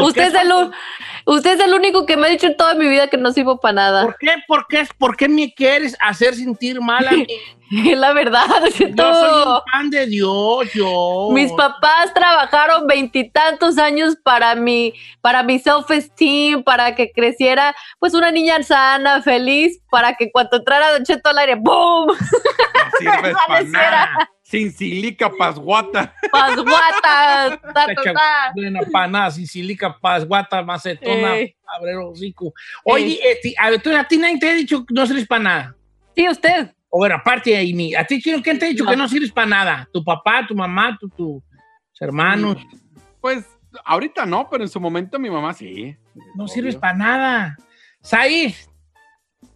[0.00, 0.72] Usted es, el,
[1.26, 3.60] usted es el único que me ha dicho en toda mi vida que no sirvo
[3.60, 4.04] para nada.
[4.04, 4.34] ¿Por qué?
[4.46, 4.86] ¿Por qué?
[4.98, 7.26] ¿Por qué me quieres hacer sentir mal a mí?
[7.72, 8.46] Es la verdad.
[8.78, 11.30] Yo soy un fan de Dios, yo.
[11.32, 18.30] Mis papás trabajaron veintitantos años para mi, para mi self-esteem, para que creciera pues una
[18.30, 22.08] niña sana, feliz, para que cuando entrara Don Cheto al aire, ¡boom!
[23.00, 24.30] No para nada.
[24.52, 26.14] Sin silica pasguata.
[26.30, 28.52] Pasguata, ta, ta, ta.
[28.54, 31.56] Buena pana, sicilica, paz, guata, macetona, Ey.
[31.74, 32.52] abrero, hocico.
[32.84, 35.42] Oye, este, a ver, tú, a ti nadie te ha dicho que no sirves para
[35.42, 35.76] nada.
[36.14, 36.70] Sí, usted.
[36.90, 38.90] O bueno, aparte ni- a ti, ¿quién te ha dicho No.
[38.90, 39.88] que no sirves para nada?
[39.90, 41.42] ¿Tu papá, tu mamá, tu, tus
[42.02, 42.58] hermanos?
[43.22, 43.46] Pues
[43.86, 45.96] ahorita no, pero en su momento mi mamá sí.
[46.34, 46.48] No Obvio.
[46.48, 47.56] sirves para nada.
[48.02, 48.52] Said,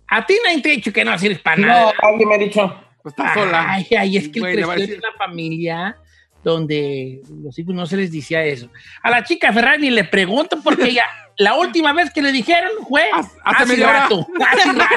[0.08, 1.92] a ti nadie te ha dicho que no sirves para No, nada.
[2.02, 2.82] alguien me ha dicho.
[3.06, 3.66] Pues está sola.
[3.70, 5.96] Ay, ay, es que él a creció en una familia
[6.42, 8.68] donde los hijos no se les decía eso.
[9.00, 11.04] A la chica Ferrari le pregunto porque ella,
[11.38, 14.26] la última vez que le dijeron fue Hace- hace rato.
[14.44, 14.94] Hace rato.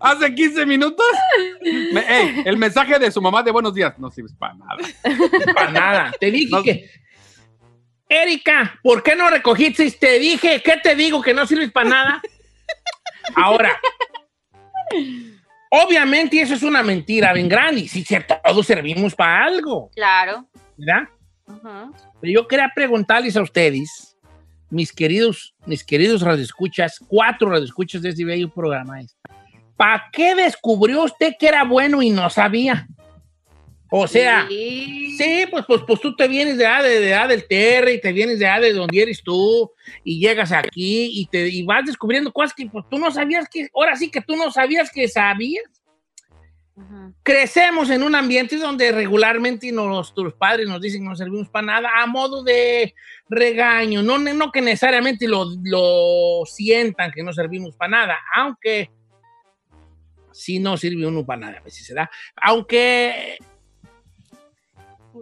[0.00, 1.06] Hace 15 minutos.
[1.92, 3.96] Me- ey, el mensaje de su mamá de buenos días.
[4.00, 4.76] No sirves para nada.
[5.54, 6.12] para nada.
[6.18, 6.62] Te dije No.
[6.64, 6.90] que.
[8.08, 9.88] Erika, ¿por qué no recogiste?
[9.92, 11.22] Te dije, ¿qué te digo?
[11.22, 12.22] Que no sirves para nada.
[13.36, 13.76] Ahora,
[15.70, 17.82] obviamente eso es una mentira bien grande.
[17.82, 20.46] Y sí, cierto, todos servimos para algo, Claro.
[20.76, 21.08] ¿verdad?
[22.20, 24.16] Pero yo quería preguntarles a ustedes,
[24.70, 28.98] mis queridos, mis queridos radioescuchas, cuatro radioescuchas de este bello programa,
[29.76, 32.88] ¿para qué descubrió usted que era bueno y no sabía?
[33.90, 35.06] O sea, Sí.
[35.16, 38.00] Sí, pues, pues, pues tú te vienes de, allá, de, de allá del Terre y
[38.00, 39.72] te vienes de allá de donde eres tú
[40.04, 43.68] y llegas aquí y, te, y vas descubriendo cosas que pues, tú no sabías que,
[43.74, 45.64] ahora sí que tú no sabías que sabías.
[46.74, 47.14] Ujú.
[47.22, 51.90] Crecemos en un ambiente donde regularmente nuestros padres nos dicen que no servimos para nada
[51.96, 52.94] a modo de
[53.30, 58.90] regaño, no, no que necesariamente lo, lo sientan que no servimos para nada, aunque
[60.30, 63.38] sí no sirve uno para nada, a veces se da, aunque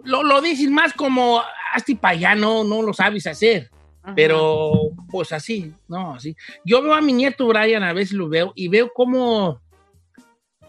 [0.03, 1.41] lo, lo dicen más como,
[1.73, 3.69] hasta para allá no, no lo sabes hacer.
[4.15, 6.35] Pero, pues así, no, así.
[6.63, 9.59] Yo veo a mi nieto Brian, a veces lo veo, y veo cómo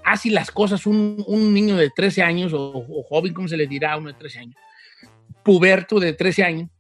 [0.03, 3.67] hace las cosas un, un niño de 13 años, o, o joven, como se le
[3.67, 4.57] dirá a uno de 13 años,
[5.43, 6.71] puberto de 13 años.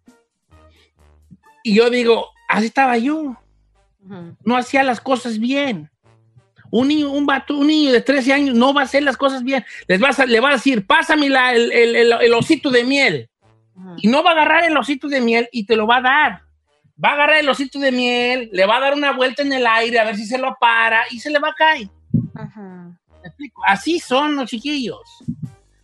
[1.62, 3.36] Y yo digo, así estaba yo,
[4.44, 5.90] no hacía las cosas bien.
[6.70, 9.42] Un niño, un vato, un niño de 13 años no va a hacer las cosas
[9.44, 9.64] bien.
[9.86, 12.84] Les va a, le va a decir, pásame la- el, el- el- el osito de
[12.84, 13.28] miel
[13.98, 16.42] y no va a agarrar el osito de miel y te lo va a dar.
[17.02, 19.66] Va a agarrar el osito de miel, le va a dar una vuelta en el
[19.66, 21.88] aire a ver si se lo para y se le va a caer.
[23.22, 23.62] ¿Me explico?
[23.66, 25.00] Así son los chiquillos.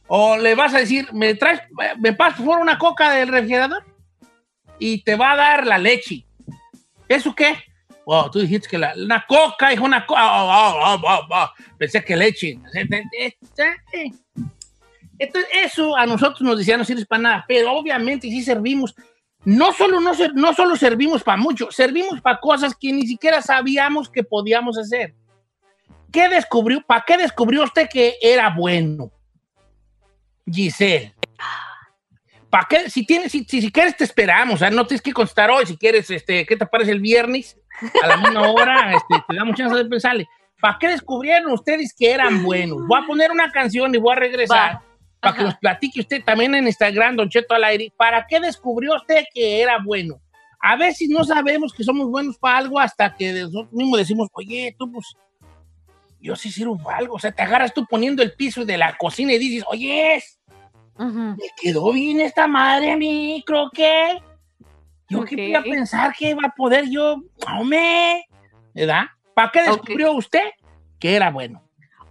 [0.07, 1.61] O le vas a decir, me traes,
[1.99, 3.85] me pasas por una coca del refrigerador
[4.79, 6.25] y te va a dar la leche.
[7.09, 7.57] ¿Eso qué?
[8.05, 11.53] Oh, tú dijiste que la, una coca, dijo una coca.
[11.79, 12.59] Pensé que leche.
[15.19, 18.95] Entonces, eso a nosotros nos decían no sirves para nada, pero obviamente sí servimos.
[19.45, 24.09] No solo, no, no solo servimos para mucho, servimos para cosas que ni siquiera sabíamos
[24.09, 25.15] que podíamos hacer.
[26.13, 26.83] ¿qué descubrió?
[26.87, 29.11] ¿Para qué descubrió usted que era bueno?
[30.47, 31.15] Giselle.
[32.51, 32.91] ¿Para qué?
[32.91, 35.77] Si, tienes, si, si, si quieres te esperamos, sea, no tienes que contestar hoy, si
[35.77, 37.57] quieres, este, ¿qué te parece el viernes?
[38.03, 40.29] A la misma hora, este, te damos chance de pensarle.
[40.61, 42.87] ¿Para qué descubrieron ustedes que eran buenos?
[42.87, 44.83] Voy a poner una canción y voy a regresar Va.
[45.21, 47.93] para que nos platique usted también en Instagram, Don Cheto al aire.
[47.97, 50.21] ¿Para qué descubrió usted que era bueno?
[50.61, 54.77] A veces no sabemos que somos buenos para algo hasta que nosotros mismos decimos, oye,
[54.79, 55.17] tú pues,
[56.21, 57.17] yo sí sirvo para algo.
[57.17, 60.23] O sea, te agarras tú poniendo el piso de la cocina y dices, oye,
[60.99, 64.23] me quedó bien esta madre a mí, creo que.
[65.13, 65.29] Yo Ok.
[65.29, 68.27] que voy a pensar que va a poder yo, hombre,
[68.75, 69.05] ¿verdad?
[69.35, 70.51] ¿Para qué descubrió usted
[70.99, 71.63] que era bueno?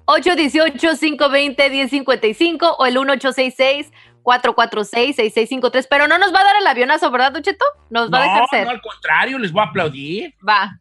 [0.05, 5.87] 818-520-1055 o el 1866-446-6653.
[5.89, 7.63] Pero no nos va a dar el avionazo, ¿verdad, Don Cheto?
[7.89, 8.65] Nos va a dejar No, ser.
[8.65, 10.35] no, al contrario, les voy a aplaudir.
[10.47, 10.80] Va.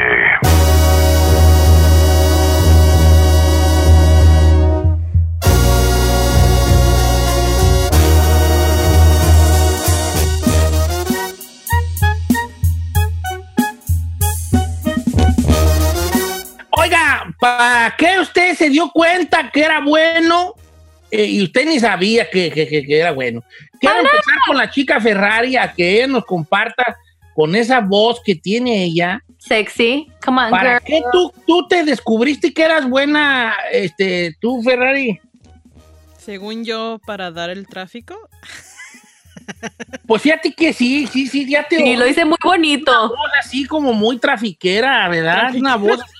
[17.41, 20.53] ¿Para qué usted se dio cuenta que era bueno
[21.09, 23.43] eh, y usted ni sabía que, que- que- que era bueno?
[23.79, 26.95] Quiero empezar con la chica Ferrari a que ella nos comparta
[27.33, 29.23] con esa voz que tiene ella.
[29.39, 30.07] Sexy.
[30.23, 30.83] Come on, ¿Para girl.
[30.85, 35.19] qué tú, tú te descubriste que eras buena, este, tú, Ferrari?
[36.19, 38.15] Según yo, para dar el tráfico.
[40.05, 43.09] Pues fíjate que sí, sí, sí, ya te Y lo hice muy bonito.
[43.09, 45.55] voz así como muy trafiquera, ¿verdad?
[45.55, 46.13] Una voz así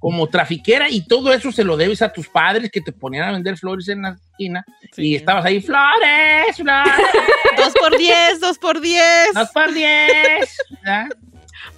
[0.00, 3.32] como, trafiquera y todo eso se lo debes a tus padres que te ponían a
[3.32, 5.02] vender flores en la esquina Sí.
[5.10, 6.92] y estabas ahí, flores, flores,
[7.56, 9.32] Dos por diez, dos por diez.
[9.34, 10.56] dos por diez.
[10.82, 11.06] ¿verdad?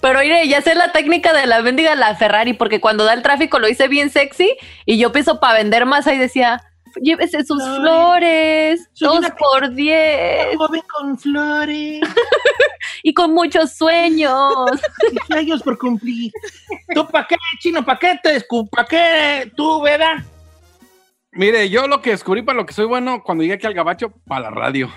[0.01, 3.21] Pero mire, ya sé la técnica de la bendiga la Ferrari, porque cuando da el
[3.21, 4.55] tráfico lo hice bien sexy
[4.85, 6.61] y yo pienso para vender más ahí decía,
[7.01, 8.89] llévese sus Flores.
[8.93, 12.01] Soy dos una por diez Joven con flores
[13.03, 14.53] y con muchos sueños.
[15.11, 16.31] y sueños por cumplir.
[16.93, 17.83] ¿Tú para qué, chino?
[17.83, 20.23] ¿Para qué te ¿Para qué tú, verdad?
[21.31, 24.11] Mire, yo lo que descubrí para lo que soy bueno cuando llegué aquí al gabacho,
[24.27, 24.91] para la radio.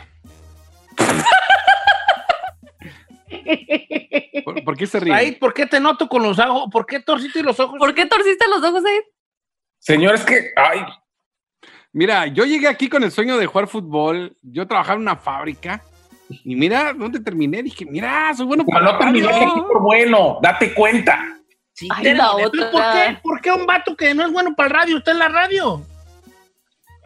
[4.44, 5.14] ¿Por, por qué se ríe?
[5.14, 6.68] Ahí, ¿por qué te noto con los ojos?
[6.70, 7.78] ¿Por qué torciste los ojos?
[7.78, 9.00] ¿Por qué torciste los ojos ahí?
[9.78, 10.80] Señor, es que, ay,
[11.96, 14.36] Mira, yo llegué aquí con el sueño de jugar fútbol.
[14.42, 15.82] Yo trabajaba en una fábrica.
[16.44, 17.62] Y mira, ¿dónde terminé?
[17.62, 21.18] Dije, mira, soy bueno para no terminaste aquí por bueno, date cuenta.
[21.72, 22.92] Sí, Ay, la Entonces, ¿Por otra.
[22.92, 23.18] qué?
[23.22, 25.82] ¿Por qué un vato que no es bueno para el radio está en la radio?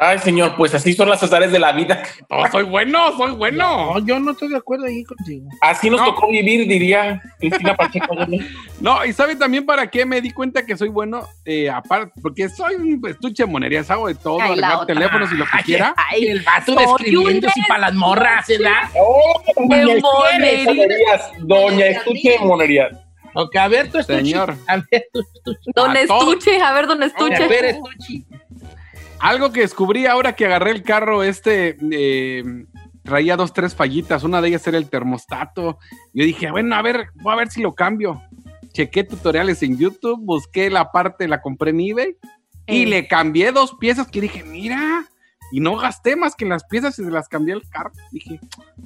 [0.02, 2.02] Ay, señor, pues así son las azares de la vida.
[2.32, 3.94] Oh, soy bueno, soy bueno.
[3.98, 5.48] No, yo no estoy de acuerdo ahí contigo.
[5.60, 6.06] Así nos No.
[6.06, 8.14] tocó vivir, diría Cristina Pacheco.
[8.80, 9.04] ¿no?
[9.04, 11.26] Y ¿sabe también para qué me di cuenta que soy bueno?
[11.44, 15.36] Eh, aparte, porque soy un estuche de monerías, hago de todo, Ay, arreglar teléfonos y
[15.36, 15.94] lo que Ay, quiera.
[15.96, 18.82] Ay, el vato describiendo un si para las morras, ¿verdad?
[18.98, 22.92] Oh, doña de monerías, doña Estuche de monerías.
[23.34, 24.18] Ok, a ver tu estuche.
[24.18, 24.54] Señor.
[24.66, 25.70] A ver tu estuche.
[25.74, 26.32] Don A todo.
[26.32, 27.46] Estuche, a ver, don A Estuche.
[27.48, 28.24] ver estuche.
[29.20, 32.42] Algo que descubrí ahora que agarré el carro, este eh,
[33.02, 34.24] traía dos, tres fallitas.
[34.24, 35.78] Una de ellas era el termostato.
[36.14, 38.22] Yo dije, bueno, a ver, voy a ver si lo cambio.
[38.72, 42.16] Chequé tutoriales en YouTube, busqué la parte, la compré en eBay
[42.66, 42.86] y Eh.
[42.86, 45.04] le cambié dos piezas que dije, mira,
[45.52, 47.90] y no gasté más que las piezas y se las cambié al carro.
[48.12, 48.38] Dije,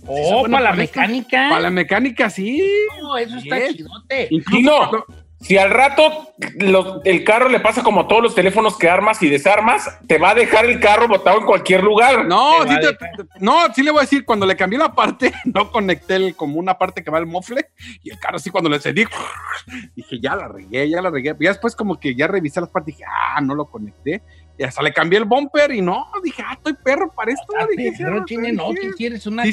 [0.06, 1.00] Oh, para la para esto.
[1.00, 1.46] mecánica.
[1.50, 2.60] para la mecánica sí.
[3.02, 4.28] Oh, eso está chidote.
[4.30, 5.04] Incluso no.
[5.44, 9.22] Si al rato los- el carro le pasa como a todos los teléfonos que armas
[9.22, 12.24] y desarmas, te va a dejar el carro botado en cualquier lugar.
[12.24, 12.98] No, Te sí va a te-
[13.40, 16.58] no, sí le voy a decir, cuando le cambié la parte, no conecté el, como
[16.58, 17.66] una parte que va al mofle,
[18.02, 19.04] y el carro así cuando le cedí,
[19.94, 21.34] dije, ya la regué, ya la regué.
[21.38, 24.22] Ya después como que ya revisé las partes, dije, ah, no lo conecté.
[24.56, 27.52] Y hasta le cambié el bumper y no, dije, ah, estoy perro para esto.
[27.58, 28.78] Ah, dije, pero "Ah, tiene no, sí".
[28.80, 29.52] que quieres una Sí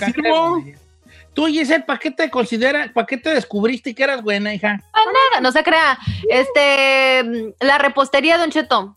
[1.32, 1.36] de.
[1.36, 4.80] Tú, Giselle, ¿para qué te consideras, para qué te descubriste que eras buena, hija?
[4.94, 5.98] Ah, nada, no se crea.
[6.30, 8.96] Este, mm, la repostería, don Cheto.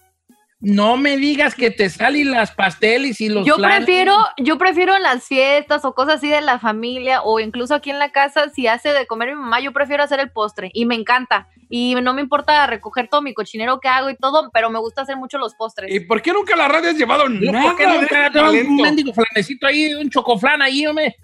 [0.64, 5.02] No me digas que te salen las pasteles y los Yo prefiero, yo prefiero en
[5.02, 8.66] las fiestas o cosas así de la familia o incluso aquí en la casa, si
[8.66, 11.48] hace de comer mi mamá, yo prefiero hacer el postre y me encanta.
[11.68, 15.02] Y no me importa recoger todo mi cochinero que hago y todo, pero me gusta
[15.02, 15.94] hacer mucho los postres.
[15.94, 18.76] ¿Y por qué nunca la radio has llevado nada ¿Por qué de nunca tengo un
[18.76, 21.14] mendigo flanecito ahí, un chocoflan ahí, hombre?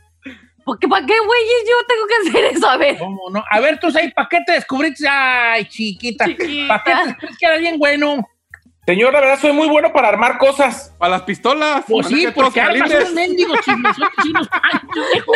[0.65, 1.65] ¿Por qué, ¿Para qué, güeyes?
[1.69, 2.99] Yo tengo que hacer eso, a ver.
[2.99, 3.43] ¿Cómo no?
[3.51, 5.07] A ver, tú, ahí, ¿para qué te descubriste?
[5.09, 6.27] Ay, chiquita.
[6.27, 6.69] Chiquita.
[6.69, 8.27] ¿Para qué te descubriste que era bien bueno?
[8.87, 10.93] Señor, la verdad, soy muy bueno para armar cosas.
[10.99, 11.85] Para las pistolas.
[11.87, 15.33] Pues sí, porque armas unos mendigos chismesotes y unos panchos, viejo.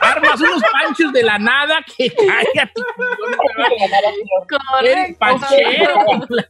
[0.00, 2.72] Armas unos panchos de la nada que cállate.
[4.82, 5.94] Eres panchero.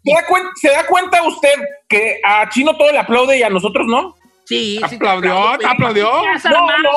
[0.04, 1.54] ¿Se da, cuen- se da cuenta usted
[1.88, 4.14] que a Chino todo le aplaude y a nosotros no?
[4.46, 4.94] Sí, sí.
[4.96, 5.58] ¿Aplaudió?
[5.58, 6.10] ¿Te aplaudió?
[6.50, 6.92] No, no,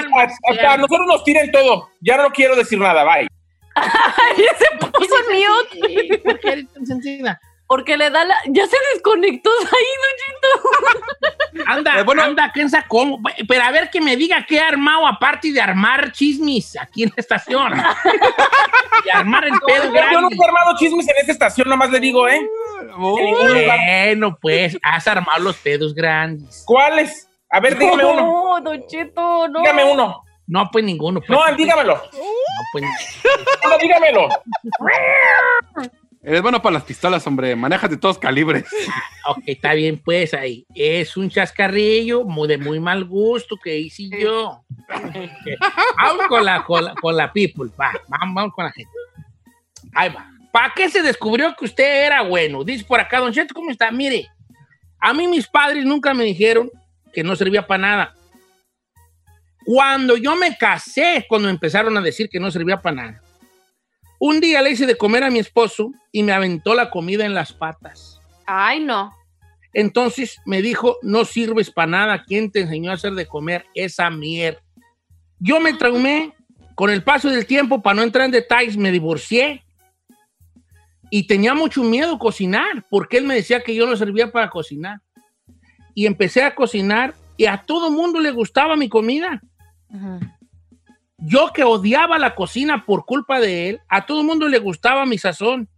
[0.00, 1.88] nos- a, a- a nosotros nos tiren todo.
[2.00, 3.26] Ya no quiero decir nada, bye.
[3.76, 6.22] Ay, se puso mute.
[7.70, 8.34] Porque le da la.
[8.48, 12.24] Ya se desconectó ahí, Anda, Eh, bueno.
[12.24, 13.20] anda, ¿quién sacó?
[13.46, 17.10] Pero a ver que me diga qué ha armado aparte de armar chismis aquí en
[17.10, 17.72] la estación.
[19.04, 20.20] y armar el pedo Yo grande.
[20.20, 22.44] nunca he armado chismes en esta estación, nomás le digo, ¿eh?
[22.98, 26.64] Bueno, pues, has armado los pedos grandes.
[26.66, 27.28] ¿Cuáles?
[27.50, 28.56] A ver, dígame uno.
[28.56, 29.60] No, Don Cheto, no.
[29.60, 30.24] Dígame uno.
[30.48, 31.20] No, pues ninguno.
[31.20, 31.94] Pues, No, dígamelo.
[31.94, 32.02] No,
[32.72, 32.84] pues,
[33.64, 34.28] No, dígamelo.
[36.22, 37.56] Eres bueno para las pistolas, hombre.
[37.56, 38.64] Manejas de todos calibres.
[39.26, 40.66] ok, está bien, pues ahí.
[40.74, 44.62] Es un chascarrillo muy de muy mal gusto que hice yo.
[45.96, 48.90] vamos con la, con la, con la people, va, vamos, vamos con la gente.
[49.94, 50.30] Ahí va.
[50.52, 52.64] ¿Para qué se descubrió que usted era bueno?
[52.64, 53.90] Dice por acá, Don Cheto, ¿cómo está?
[53.90, 54.28] Mire,
[54.98, 56.70] a mí mis padres nunca me dijeron
[57.12, 58.14] que no servía para nada.
[59.64, 63.22] Cuando yo me casé, cuando empezaron a decir que no servía para nada.
[64.22, 67.32] Un día le hice de comer a mi esposo y me aventó la comida en
[67.32, 68.20] las patas.
[68.44, 69.14] Ay, no.
[69.72, 72.24] Entonces me dijo, no sirves para nada.
[72.24, 74.60] ¿Quién te enseñó a hacer de comer esa mierda?
[75.38, 76.34] Yo me traumé.
[76.74, 79.62] Con el paso del tiempo, para no entrar en detalles, me divorcié.
[81.10, 85.00] Y tenía mucho miedo cocinar, porque él me decía que yo no servía para cocinar.
[85.94, 89.42] Y empecé a cocinar y a todo mundo le gustaba mi comida.
[91.22, 95.04] Yo que odiaba la cocina por culpa de él, a todo el mundo le gustaba
[95.06, 95.68] mi sazón.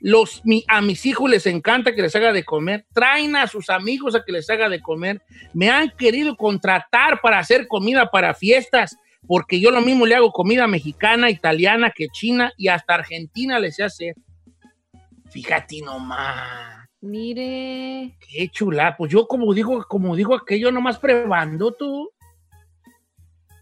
[0.00, 2.86] Los, mi- a mis hijos les encanta que les haga de comer.
[2.92, 5.22] Traen a sus amigos a que les haga de comer.
[5.54, 10.30] Me han querido contratar para hacer comida para fiestas, porque yo lo mismo le hago
[10.30, 14.14] comida mexicana, italiana, que china y hasta argentina les sé hacer.
[15.30, 16.86] Fíjate nomás.
[17.00, 18.16] Mire.
[18.20, 18.96] Qué chula.
[18.96, 22.10] Pues yo como digo, como digo aquello, nomás probando tú.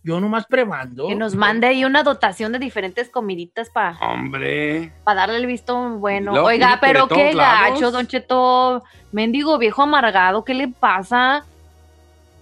[0.06, 1.08] Yo nomás probando.
[1.08, 4.92] Que nos mande ahí una dotación de diferentes comiditas para Hombre.
[5.04, 6.32] darle el visto bueno.
[6.44, 7.80] Oiga, pero qué lados.
[7.80, 8.84] gacho, Don Cheto.
[9.10, 11.44] Mendigo viejo amargado, ¿qué le pasa?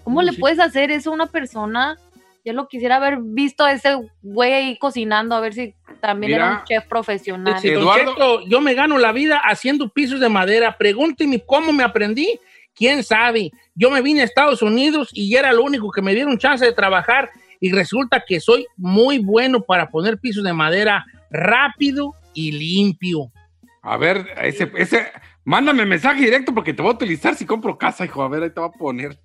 [0.03, 0.41] ¿Cómo No, le sí.
[0.41, 1.97] puedes hacer eso a una persona?
[2.45, 6.45] Yo lo quisiera haber visto a ese güey ahí cocinando, a ver si también Mira.
[6.47, 7.55] era un chef profesional.
[7.55, 8.13] Dice, Don Eduardo.
[8.13, 10.77] Cheto, yo me gano la vida haciendo pisos de madera.
[10.77, 12.39] Pregúnteme cómo me aprendí.
[12.75, 13.51] ¿Quién sabe?
[13.75, 16.73] Yo me vine a Estados Unidos y era lo único que me dieron chance de
[16.73, 17.31] trabajar
[17.65, 23.33] y resulta que soy muy bueno para poner pisos de madera rápido y limpio.
[23.81, 25.07] A ver, ese, ese,
[25.45, 28.23] mándame mensaje directo porque te voy a utilizar si compro casa, hijo.
[28.23, 29.19] A ver, ahí te voy a poner.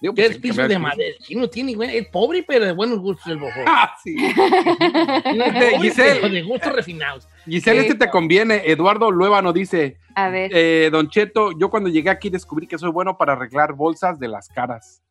[0.00, 1.16] Digo, ¿Qué pues, es piso de madera?
[1.20, 3.58] Sí, no tiene, güey, es pobre, pero de buenos gustos el bojo.
[3.66, 4.14] Ah, sí.
[4.36, 6.20] Pobre, Giselle.
[6.20, 7.28] pero de gustos refinados.
[7.44, 8.62] Giselle, este te conviene.
[8.66, 10.52] Eduardo Luébano dice, A ver.
[10.54, 14.28] eh, Don Cheto, yo cuando llegué aquí descubrí que soy bueno para arreglar bolsas de
[14.28, 15.02] las caras.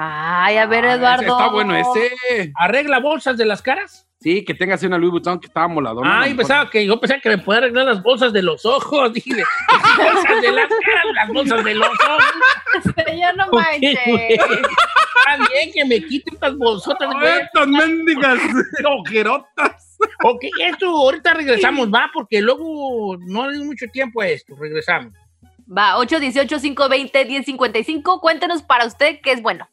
[0.00, 1.22] Ay, a ver, Ah, Eduardo.
[1.22, 2.52] ese Está bueno ese.
[2.56, 4.04] ¿Arregla bolsas de las caras?
[4.20, 6.22] Sí, que tengas una Louis Vuitton que estaba moladona.
[6.22, 9.12] Ay, pensaba que yo pensaba que me podía arreglar las bolsas de los ojos.
[9.14, 12.94] Dije, las bolsas de las caras, las bolsas de los ojos.
[13.16, 13.98] ya no manches.
[14.06, 17.08] Está bien que me quiten estas bolsotas.
[17.42, 18.38] Estas mendigas
[19.00, 19.98] ojerotas.
[20.22, 24.54] Ok, esto ahorita regresamos, va, porque luego no hay mucho tiempo a esto.
[24.58, 25.12] Regresamos.
[25.70, 28.20] Va, 818-520-1055.
[28.20, 29.68] Cuéntenos para usted qué es bueno.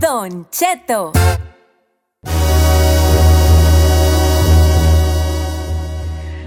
[0.00, 1.12] Don Cheto.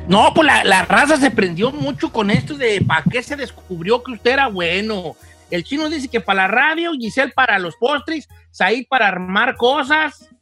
[0.08, 4.04] No, pues la, la raza se prendió mucho con esto de para qué se descubrió
[4.04, 5.16] que usted era bueno.
[5.50, 10.30] El chino dice que para la radio, Giselle para los postres, Said para armar cosas.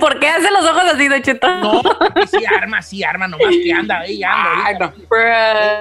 [0.00, 1.48] ¿Por qué hace los ojos así, Don Cheto?
[1.60, 4.62] No, porque sí arma, sí arma, nomás que anda ahí, anda.
[4.64, 4.92] Ay, no.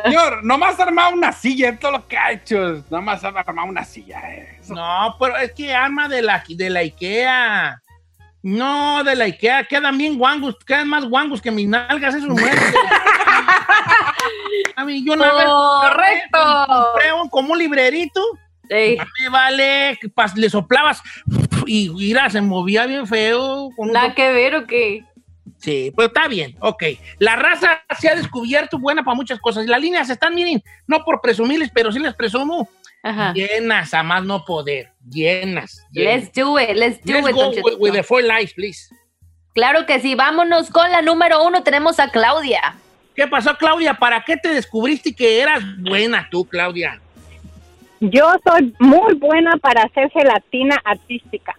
[0.06, 2.84] Señor, nomás ha armado una silla, es todo lo que ha hecho.
[2.90, 4.22] Nomás ha armado una silla.
[4.34, 4.58] eh.
[4.60, 7.80] Eso- No, pero es que arma de la, de la Ikea.
[8.46, 12.54] No, de la Ikea, quedan bien guangos, quedan más guangos que mis nalgas esos muebles.
[14.76, 16.66] A mí, yo una vez Correcto.
[16.68, 18.22] compré un, como un librerito,
[18.70, 21.02] Ey, me vale, pas- le soplabas
[21.66, 23.72] y mira, se movía bien feo.
[23.76, 25.04] Con un nada que ver o qué.
[25.58, 26.84] Sí, pues está bien, ok.
[27.18, 29.66] La raza se ha descubierto buena para muchas cosas.
[29.66, 32.70] Las líneas están, miren, no por presumirles, pero sí les presumo,
[33.06, 33.34] Ajá.
[33.34, 35.86] llenas a más no poder, llenas.
[35.92, 36.24] llenas.
[36.24, 38.90] Let's do it, let's do Let's it, go with, with the four lights, please.
[39.54, 41.62] Claro que sí, vámonos con la número uno.
[41.62, 42.76] Tenemos a Claudia.
[43.16, 43.94] ¿Qué pasó, Claudia?
[43.94, 47.00] ¿Para qué te descubriste que eras buena tú, Claudia?
[48.00, 51.56] Yo soy muy buena para hacer gelatina artística.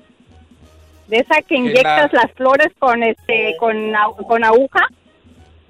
[1.07, 3.93] De esa que inyectas las flores con este con,
[4.27, 4.89] con aguja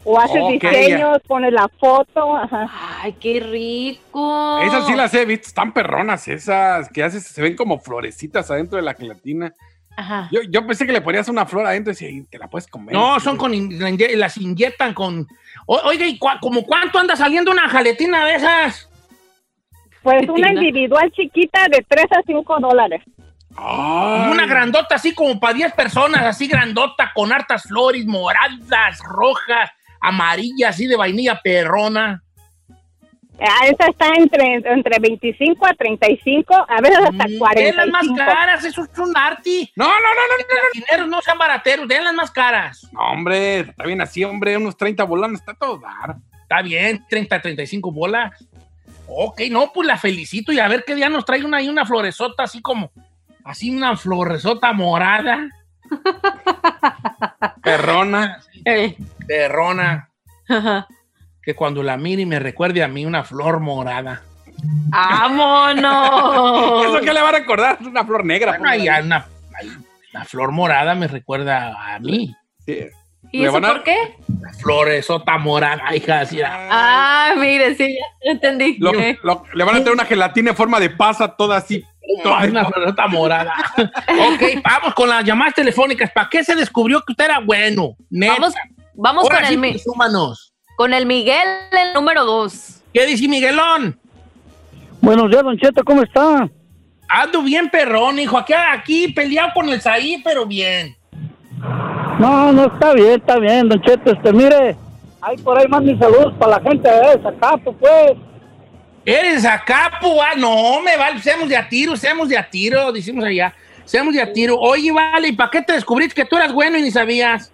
[0.07, 2.71] o haces diseños, pones la foto, ajá.
[3.03, 4.61] Ay, qué rico.
[4.63, 8.77] Esas sí las he visto, están perronas esas, que haces, se ven como florecitas adentro
[8.77, 9.53] de la gelatina.
[9.97, 10.29] Ajá.
[10.31, 12.67] Yo, yo pensé que le ponías una flor adentro y decía, "Y te la puedes
[12.69, 12.95] comer.
[12.95, 15.27] No, son con las inyectan con.
[15.67, 18.89] O- oiga, ¿y cua- como cuánto anda saliendo una jaletina de esas?
[20.03, 23.03] Pues una individual chiquita de 3 a 5 dólares.
[23.57, 24.31] Ay.
[24.31, 29.71] Una grandota así como para 10 personas, así grandota, con hartas flores moradas, rojas,
[30.09, 32.23] amarillas, así de vainilla perrona.
[33.39, 38.07] Ah, esa está entre, entre 25 a 35, a veces hasta Mm, Den las más
[38.07, 38.17] 45.
[38.17, 39.71] caras, eso es un arti.
[39.77, 42.89] No, no, no, no, Los dineros no sean barateros, den las más caras.
[42.93, 43.01] no.
[43.01, 46.17] Hombre, está bien así, hombre, unos 30 bolones, está todo dar.
[46.43, 48.33] Está bien, 30, 35 bolas.
[49.07, 51.85] Ok, no, pues la felicito y a ver qué día nos trae una, ahí una
[51.85, 52.91] floresota así como,
[53.45, 55.47] así una floresota morada,
[57.63, 58.41] Perrona.
[58.67, 58.97] Ey.
[59.27, 60.11] perrona,
[60.49, 60.87] Ajá.
[61.43, 64.23] que cuando la mire me recuerde a mí una flor morada.
[64.89, 66.85] ¡Vámonos!
[66.87, 67.79] ¿Eso qué le va a recordar?
[67.81, 68.59] Es una flor negra.
[68.59, 69.27] Bueno, hay una,
[69.59, 69.69] hay
[70.13, 72.35] una flor morada me recuerda a mí.
[72.65, 72.79] Sí.
[73.33, 74.15] ¿Y eso por qué?
[74.41, 76.41] La floresota morada, hija, así.
[76.43, 78.77] ah, Ah, mire, sí, ya entendí.
[78.79, 81.85] Lo- Eh, lo- le van a tener una gelatina en forma de pasa, toda así.
[82.25, 83.53] Una floresota morada.
[83.79, 86.11] ok, vamos con las llamadas telefónicas.
[86.13, 87.97] ¿Para qué se descubrió que usted era bueno?
[88.11, 88.35] Neta.
[88.35, 88.55] Vamos,
[88.95, 90.53] vamos Ahora con, sí, el, Mi- presúmanos.
[90.77, 92.81] con el Miguel, el número dos.
[92.95, 93.99] ¿Qué dice Miguelón?
[95.01, 96.49] Buenos días, Don Cheto, ¿cómo está?
[97.09, 98.37] Ando bien perrón, hijo.
[98.39, 100.97] Aquí, aquí peleado con el Saí, pero bien.
[102.19, 104.13] No, no, está bien, está bien, Don Cheto.
[104.13, 104.77] Este, mire,
[105.21, 108.13] hay por ahí más mis saludos para la gente de Zacapo, pues.
[109.07, 110.21] ¿Eres Zacapo?
[110.21, 111.21] Ah, no, me vale.
[111.21, 113.55] Seamos de a tiro, seamos de a tiro, decimos allá.
[113.85, 114.59] Seamos de a tiro.
[114.59, 117.53] Oye, vale, ¿y para qué te descubriste que tú eras bueno y ni sabías?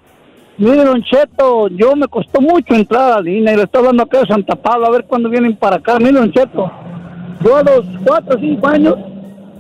[0.56, 4.04] Mire, Don Cheto, yo me costó mucho entrar a la línea y le estoy hablando
[4.04, 5.98] acá de Santa Pablo, a ver cuándo vienen para acá.
[5.98, 6.72] Mire, Don Cheto,
[7.44, 8.96] yo a los 4 o 5 años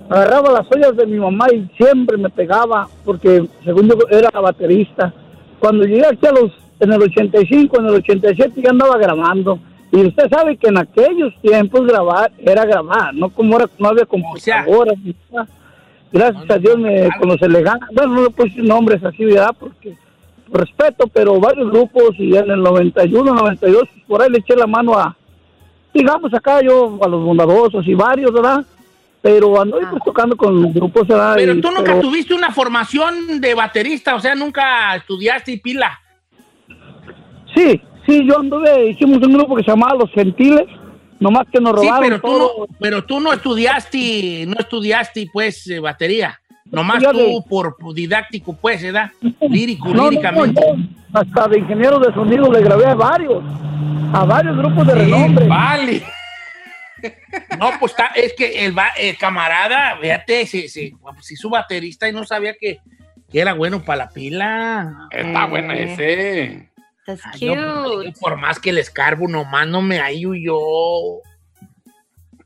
[0.08, 5.12] agarraba las ollas de mi mamá y siempre me pegaba porque, según yo, era baterista.
[5.60, 9.58] Cuando llegué aquí a los, en el 85, en el 87 ya andaba grabando.
[9.92, 14.06] Y usted sabe que en aquellos tiempos grabar era grabar, no como ahora no había
[14.06, 14.96] computadoras.
[15.04, 15.46] ni nada.
[16.10, 19.54] Gracias a Dios me, los elegantes, bueno, no le puse nombres así, ¿verdad?
[19.58, 19.94] Porque
[20.50, 24.54] por respeto, pero varios grupos y en el 91, 92, pues, por ahí le eché
[24.56, 25.16] la mano a,
[25.94, 28.64] digamos acá yo, a los bondadosos y varios, ¿verdad?
[29.22, 31.34] Pero ando ahí, pues tocando con grupos, ¿verdad?
[31.36, 35.56] Pero Y- tú nunca pero- tuviste una formación de baterista, o sea, nunca estudiaste y
[35.58, 35.98] pila.
[37.54, 40.66] Sí, sí, yo anduve, hicimos un grupo que se llamaba Los Gentiles,
[41.20, 42.54] nomás que nos Sí, robaron pero tú, todo.
[42.68, 46.38] no, pero tú no estudiaste, no estudiaste, pues, eh, batería.
[46.70, 49.10] Nomás tú por por didáctico, pues, ¿verdad?
[49.42, 50.60] Lírico, No, líricamente.
[51.12, 53.42] no, hasta de ingeniero de sonido le grabé a varios,
[54.14, 55.46] a varios grupos de Sí, renombre.
[55.46, 56.02] Vale.
[57.58, 62.12] No, pues está, es que el, el camarada, fíjate, se, se, se hizo baterista y
[62.12, 62.78] no sabía que,
[63.28, 65.08] que era bueno para la pila.
[65.10, 66.68] Está bueno ese.
[67.06, 68.12] That's Ay, no, cute.
[68.20, 71.20] por más que le escarbo, nomás no me hallo yo.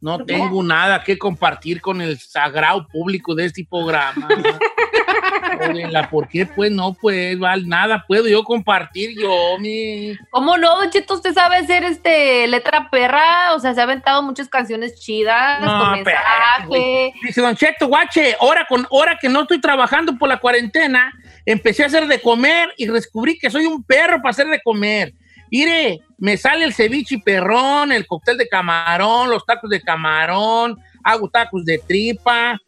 [0.00, 4.28] No tengo nada que compartir con el sagrado público de este programa.
[6.10, 6.46] ¿Por qué?
[6.46, 10.16] Pues no, pues, val, nada puedo yo compartir yo, mi.
[10.30, 11.14] ¿Cómo no, Don Cheto?
[11.14, 13.54] ¿Usted sabe hacer este letra perra?
[13.54, 17.14] O sea, se ha aventado muchas canciones chidas, No, con mensaje.
[17.22, 21.12] Dice Don Cheto, guache, ahora, con, ahora que no estoy trabajando por la cuarentena,
[21.44, 25.14] empecé a hacer de comer y descubrí que soy un perro para hacer de comer.
[25.50, 31.28] Mire, me sale el ceviche perrón, el cóctel de camarón, los tacos de camarón, hago
[31.28, 32.58] tacos de tripa,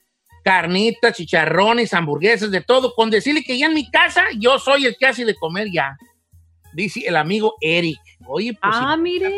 [0.45, 4.97] carnitas, chicharrones, hamburguesas, de todo, con decirle que ya en mi casa yo soy el
[4.97, 5.97] que hace de comer ya.
[6.73, 7.99] Dice el amigo Eric.
[8.27, 8.75] Oye, pues.
[8.75, 9.31] Ah, si- mire.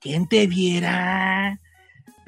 [0.00, 1.58] ¿Quién te viera?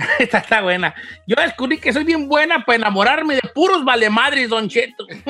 [0.18, 0.94] Esta está buena.
[1.26, 5.06] Yo descubrí que soy bien buena para enamorarme de puros valemadres, Don Cheto.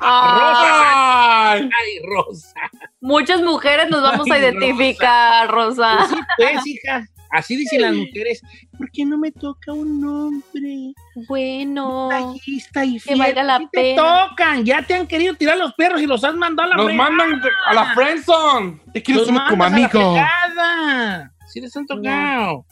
[0.00, 1.52] Rosa.
[1.52, 1.70] ¡Ay!
[2.04, 2.54] Rosa.
[3.00, 5.96] Muchas mujeres nos vamos a identificar, Rosa.
[5.98, 7.06] Pues sí, pues, hija.
[7.32, 8.42] Así dicen las mujeres.
[8.76, 10.94] ¿Por qué no me toca un hombre?
[11.28, 14.02] Bueno, Detallista y que valga la Sí te pena.
[14.28, 14.64] tocan.
[14.64, 17.10] Ya te han querido tirar los perros y los has mandado a la Nos fregada.
[17.10, 18.80] mandan a la friendzone.
[18.92, 21.30] Te quiero Los solo como mandas a la amigo.
[21.50, 22.64] Sí les han tocado.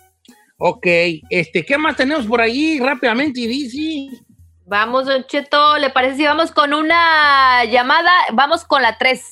[0.57, 0.87] Ok,
[1.31, 3.41] este, ¿qué más tenemos por ahí rápidamente?
[3.41, 4.23] Y dice.
[4.67, 8.11] Vamos, Don Cheto, ¿le parece si vamos con una llamada?
[8.33, 9.23] Vamos con la 3.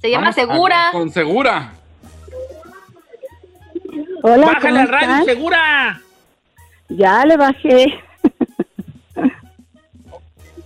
[0.00, 0.88] Se llama Vamos a- Segura.
[0.92, 1.72] Con segura.
[4.22, 6.00] Hola, Bájale ¿cómo al radio, segura.
[6.88, 8.00] Ya le bajé.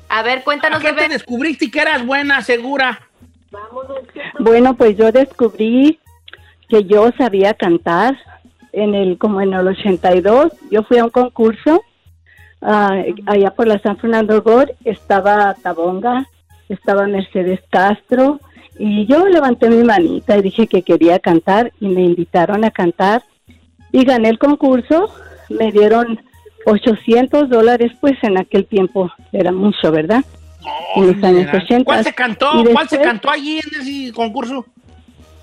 [0.09, 3.01] A ver, ¿A cuéntanos, qué te descubriste que eras buena, segura?
[4.39, 5.99] Bueno, pues yo descubrí
[6.73, 8.17] que yo sabía cantar
[8.73, 10.53] en el como en el 82.
[10.71, 11.83] Yo fui a un concurso
[12.63, 12.97] ah,
[13.27, 14.75] allá por la San Fernando Gor.
[14.83, 16.27] Estaba Tabonga,
[16.71, 18.41] estaba Mercedes Castro
[18.79, 23.23] y yo levanté mi manita y dije que quería cantar y me invitaron a cantar
[23.93, 25.13] y gané el concurso.
[25.51, 26.23] Me dieron
[26.65, 30.25] 800 dólares, pues en aquel tiempo era mucho, ¿verdad?
[30.97, 31.85] en los años 80.
[31.85, 32.51] ¿Cuál se cantó?
[32.73, 34.65] ¿Cuál se cantó allí en ese concurso?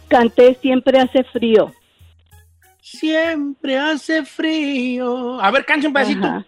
[0.09, 1.71] Canté Siempre hace frío.
[2.81, 5.39] Siempre hace frío.
[5.39, 6.25] A ver, cancha un pedacito.
[6.25, 6.45] Ajá.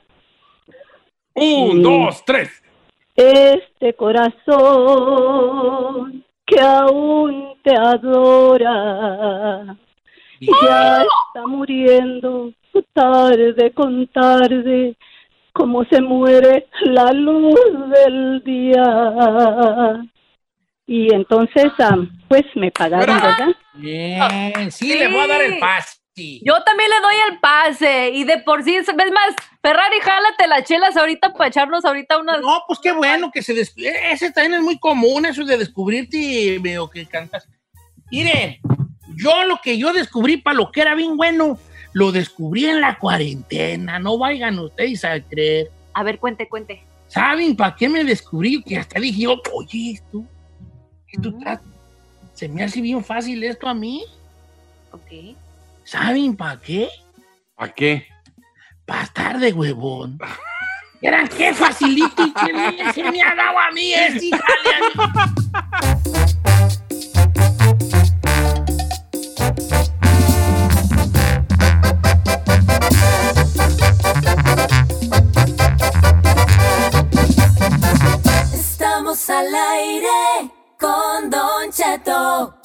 [1.33, 1.81] Un, Sí.
[1.81, 2.61] dos, tres.
[3.15, 4.25] Este corazón
[6.45, 9.77] que aún te adora
[10.39, 12.51] ya está muriendo
[12.93, 14.95] tarde con tarde
[15.53, 17.55] como se muere la luz
[18.05, 20.03] del día.
[20.87, 23.55] Y entonces, am, pues me pagaron, ¿verdad?
[23.73, 26.01] Bien, sí, le voy a dar el pase.
[26.43, 28.09] Yo también le doy el pase.
[28.09, 32.19] Y de por sí, es es más, Ferrari, jálate las chelas ahorita para echarnos ahorita
[32.19, 32.41] unas.
[32.41, 33.73] No, pues qué bueno que se des...
[33.77, 37.47] Ese también es muy común, eso de descubrirte medio que cantas.
[38.11, 38.57] Miren,
[39.15, 41.57] yo lo que yo descubrí para lo que era bien bueno,
[41.93, 43.99] lo descubrí en la cuarentena.
[43.99, 45.69] No vayan ustedes a creer.
[45.93, 46.83] A ver, cuente, cuente.
[47.07, 48.61] ¿Saben para qué me descubrí?
[48.63, 50.25] Que hasta dije yo, oye, esto,
[52.33, 54.03] se me hace bien fácil esto a mí.
[54.91, 55.35] Ok.
[55.83, 56.89] ¿Saben para qué?
[57.57, 58.07] ¿A qué?
[58.85, 60.17] Para estar de huevón.
[61.01, 64.43] Eran qué facilito y qué bien se me ha dado a mí este, híjale,
[64.75, 66.11] a mí.
[78.53, 82.60] Estamos al aire con Don.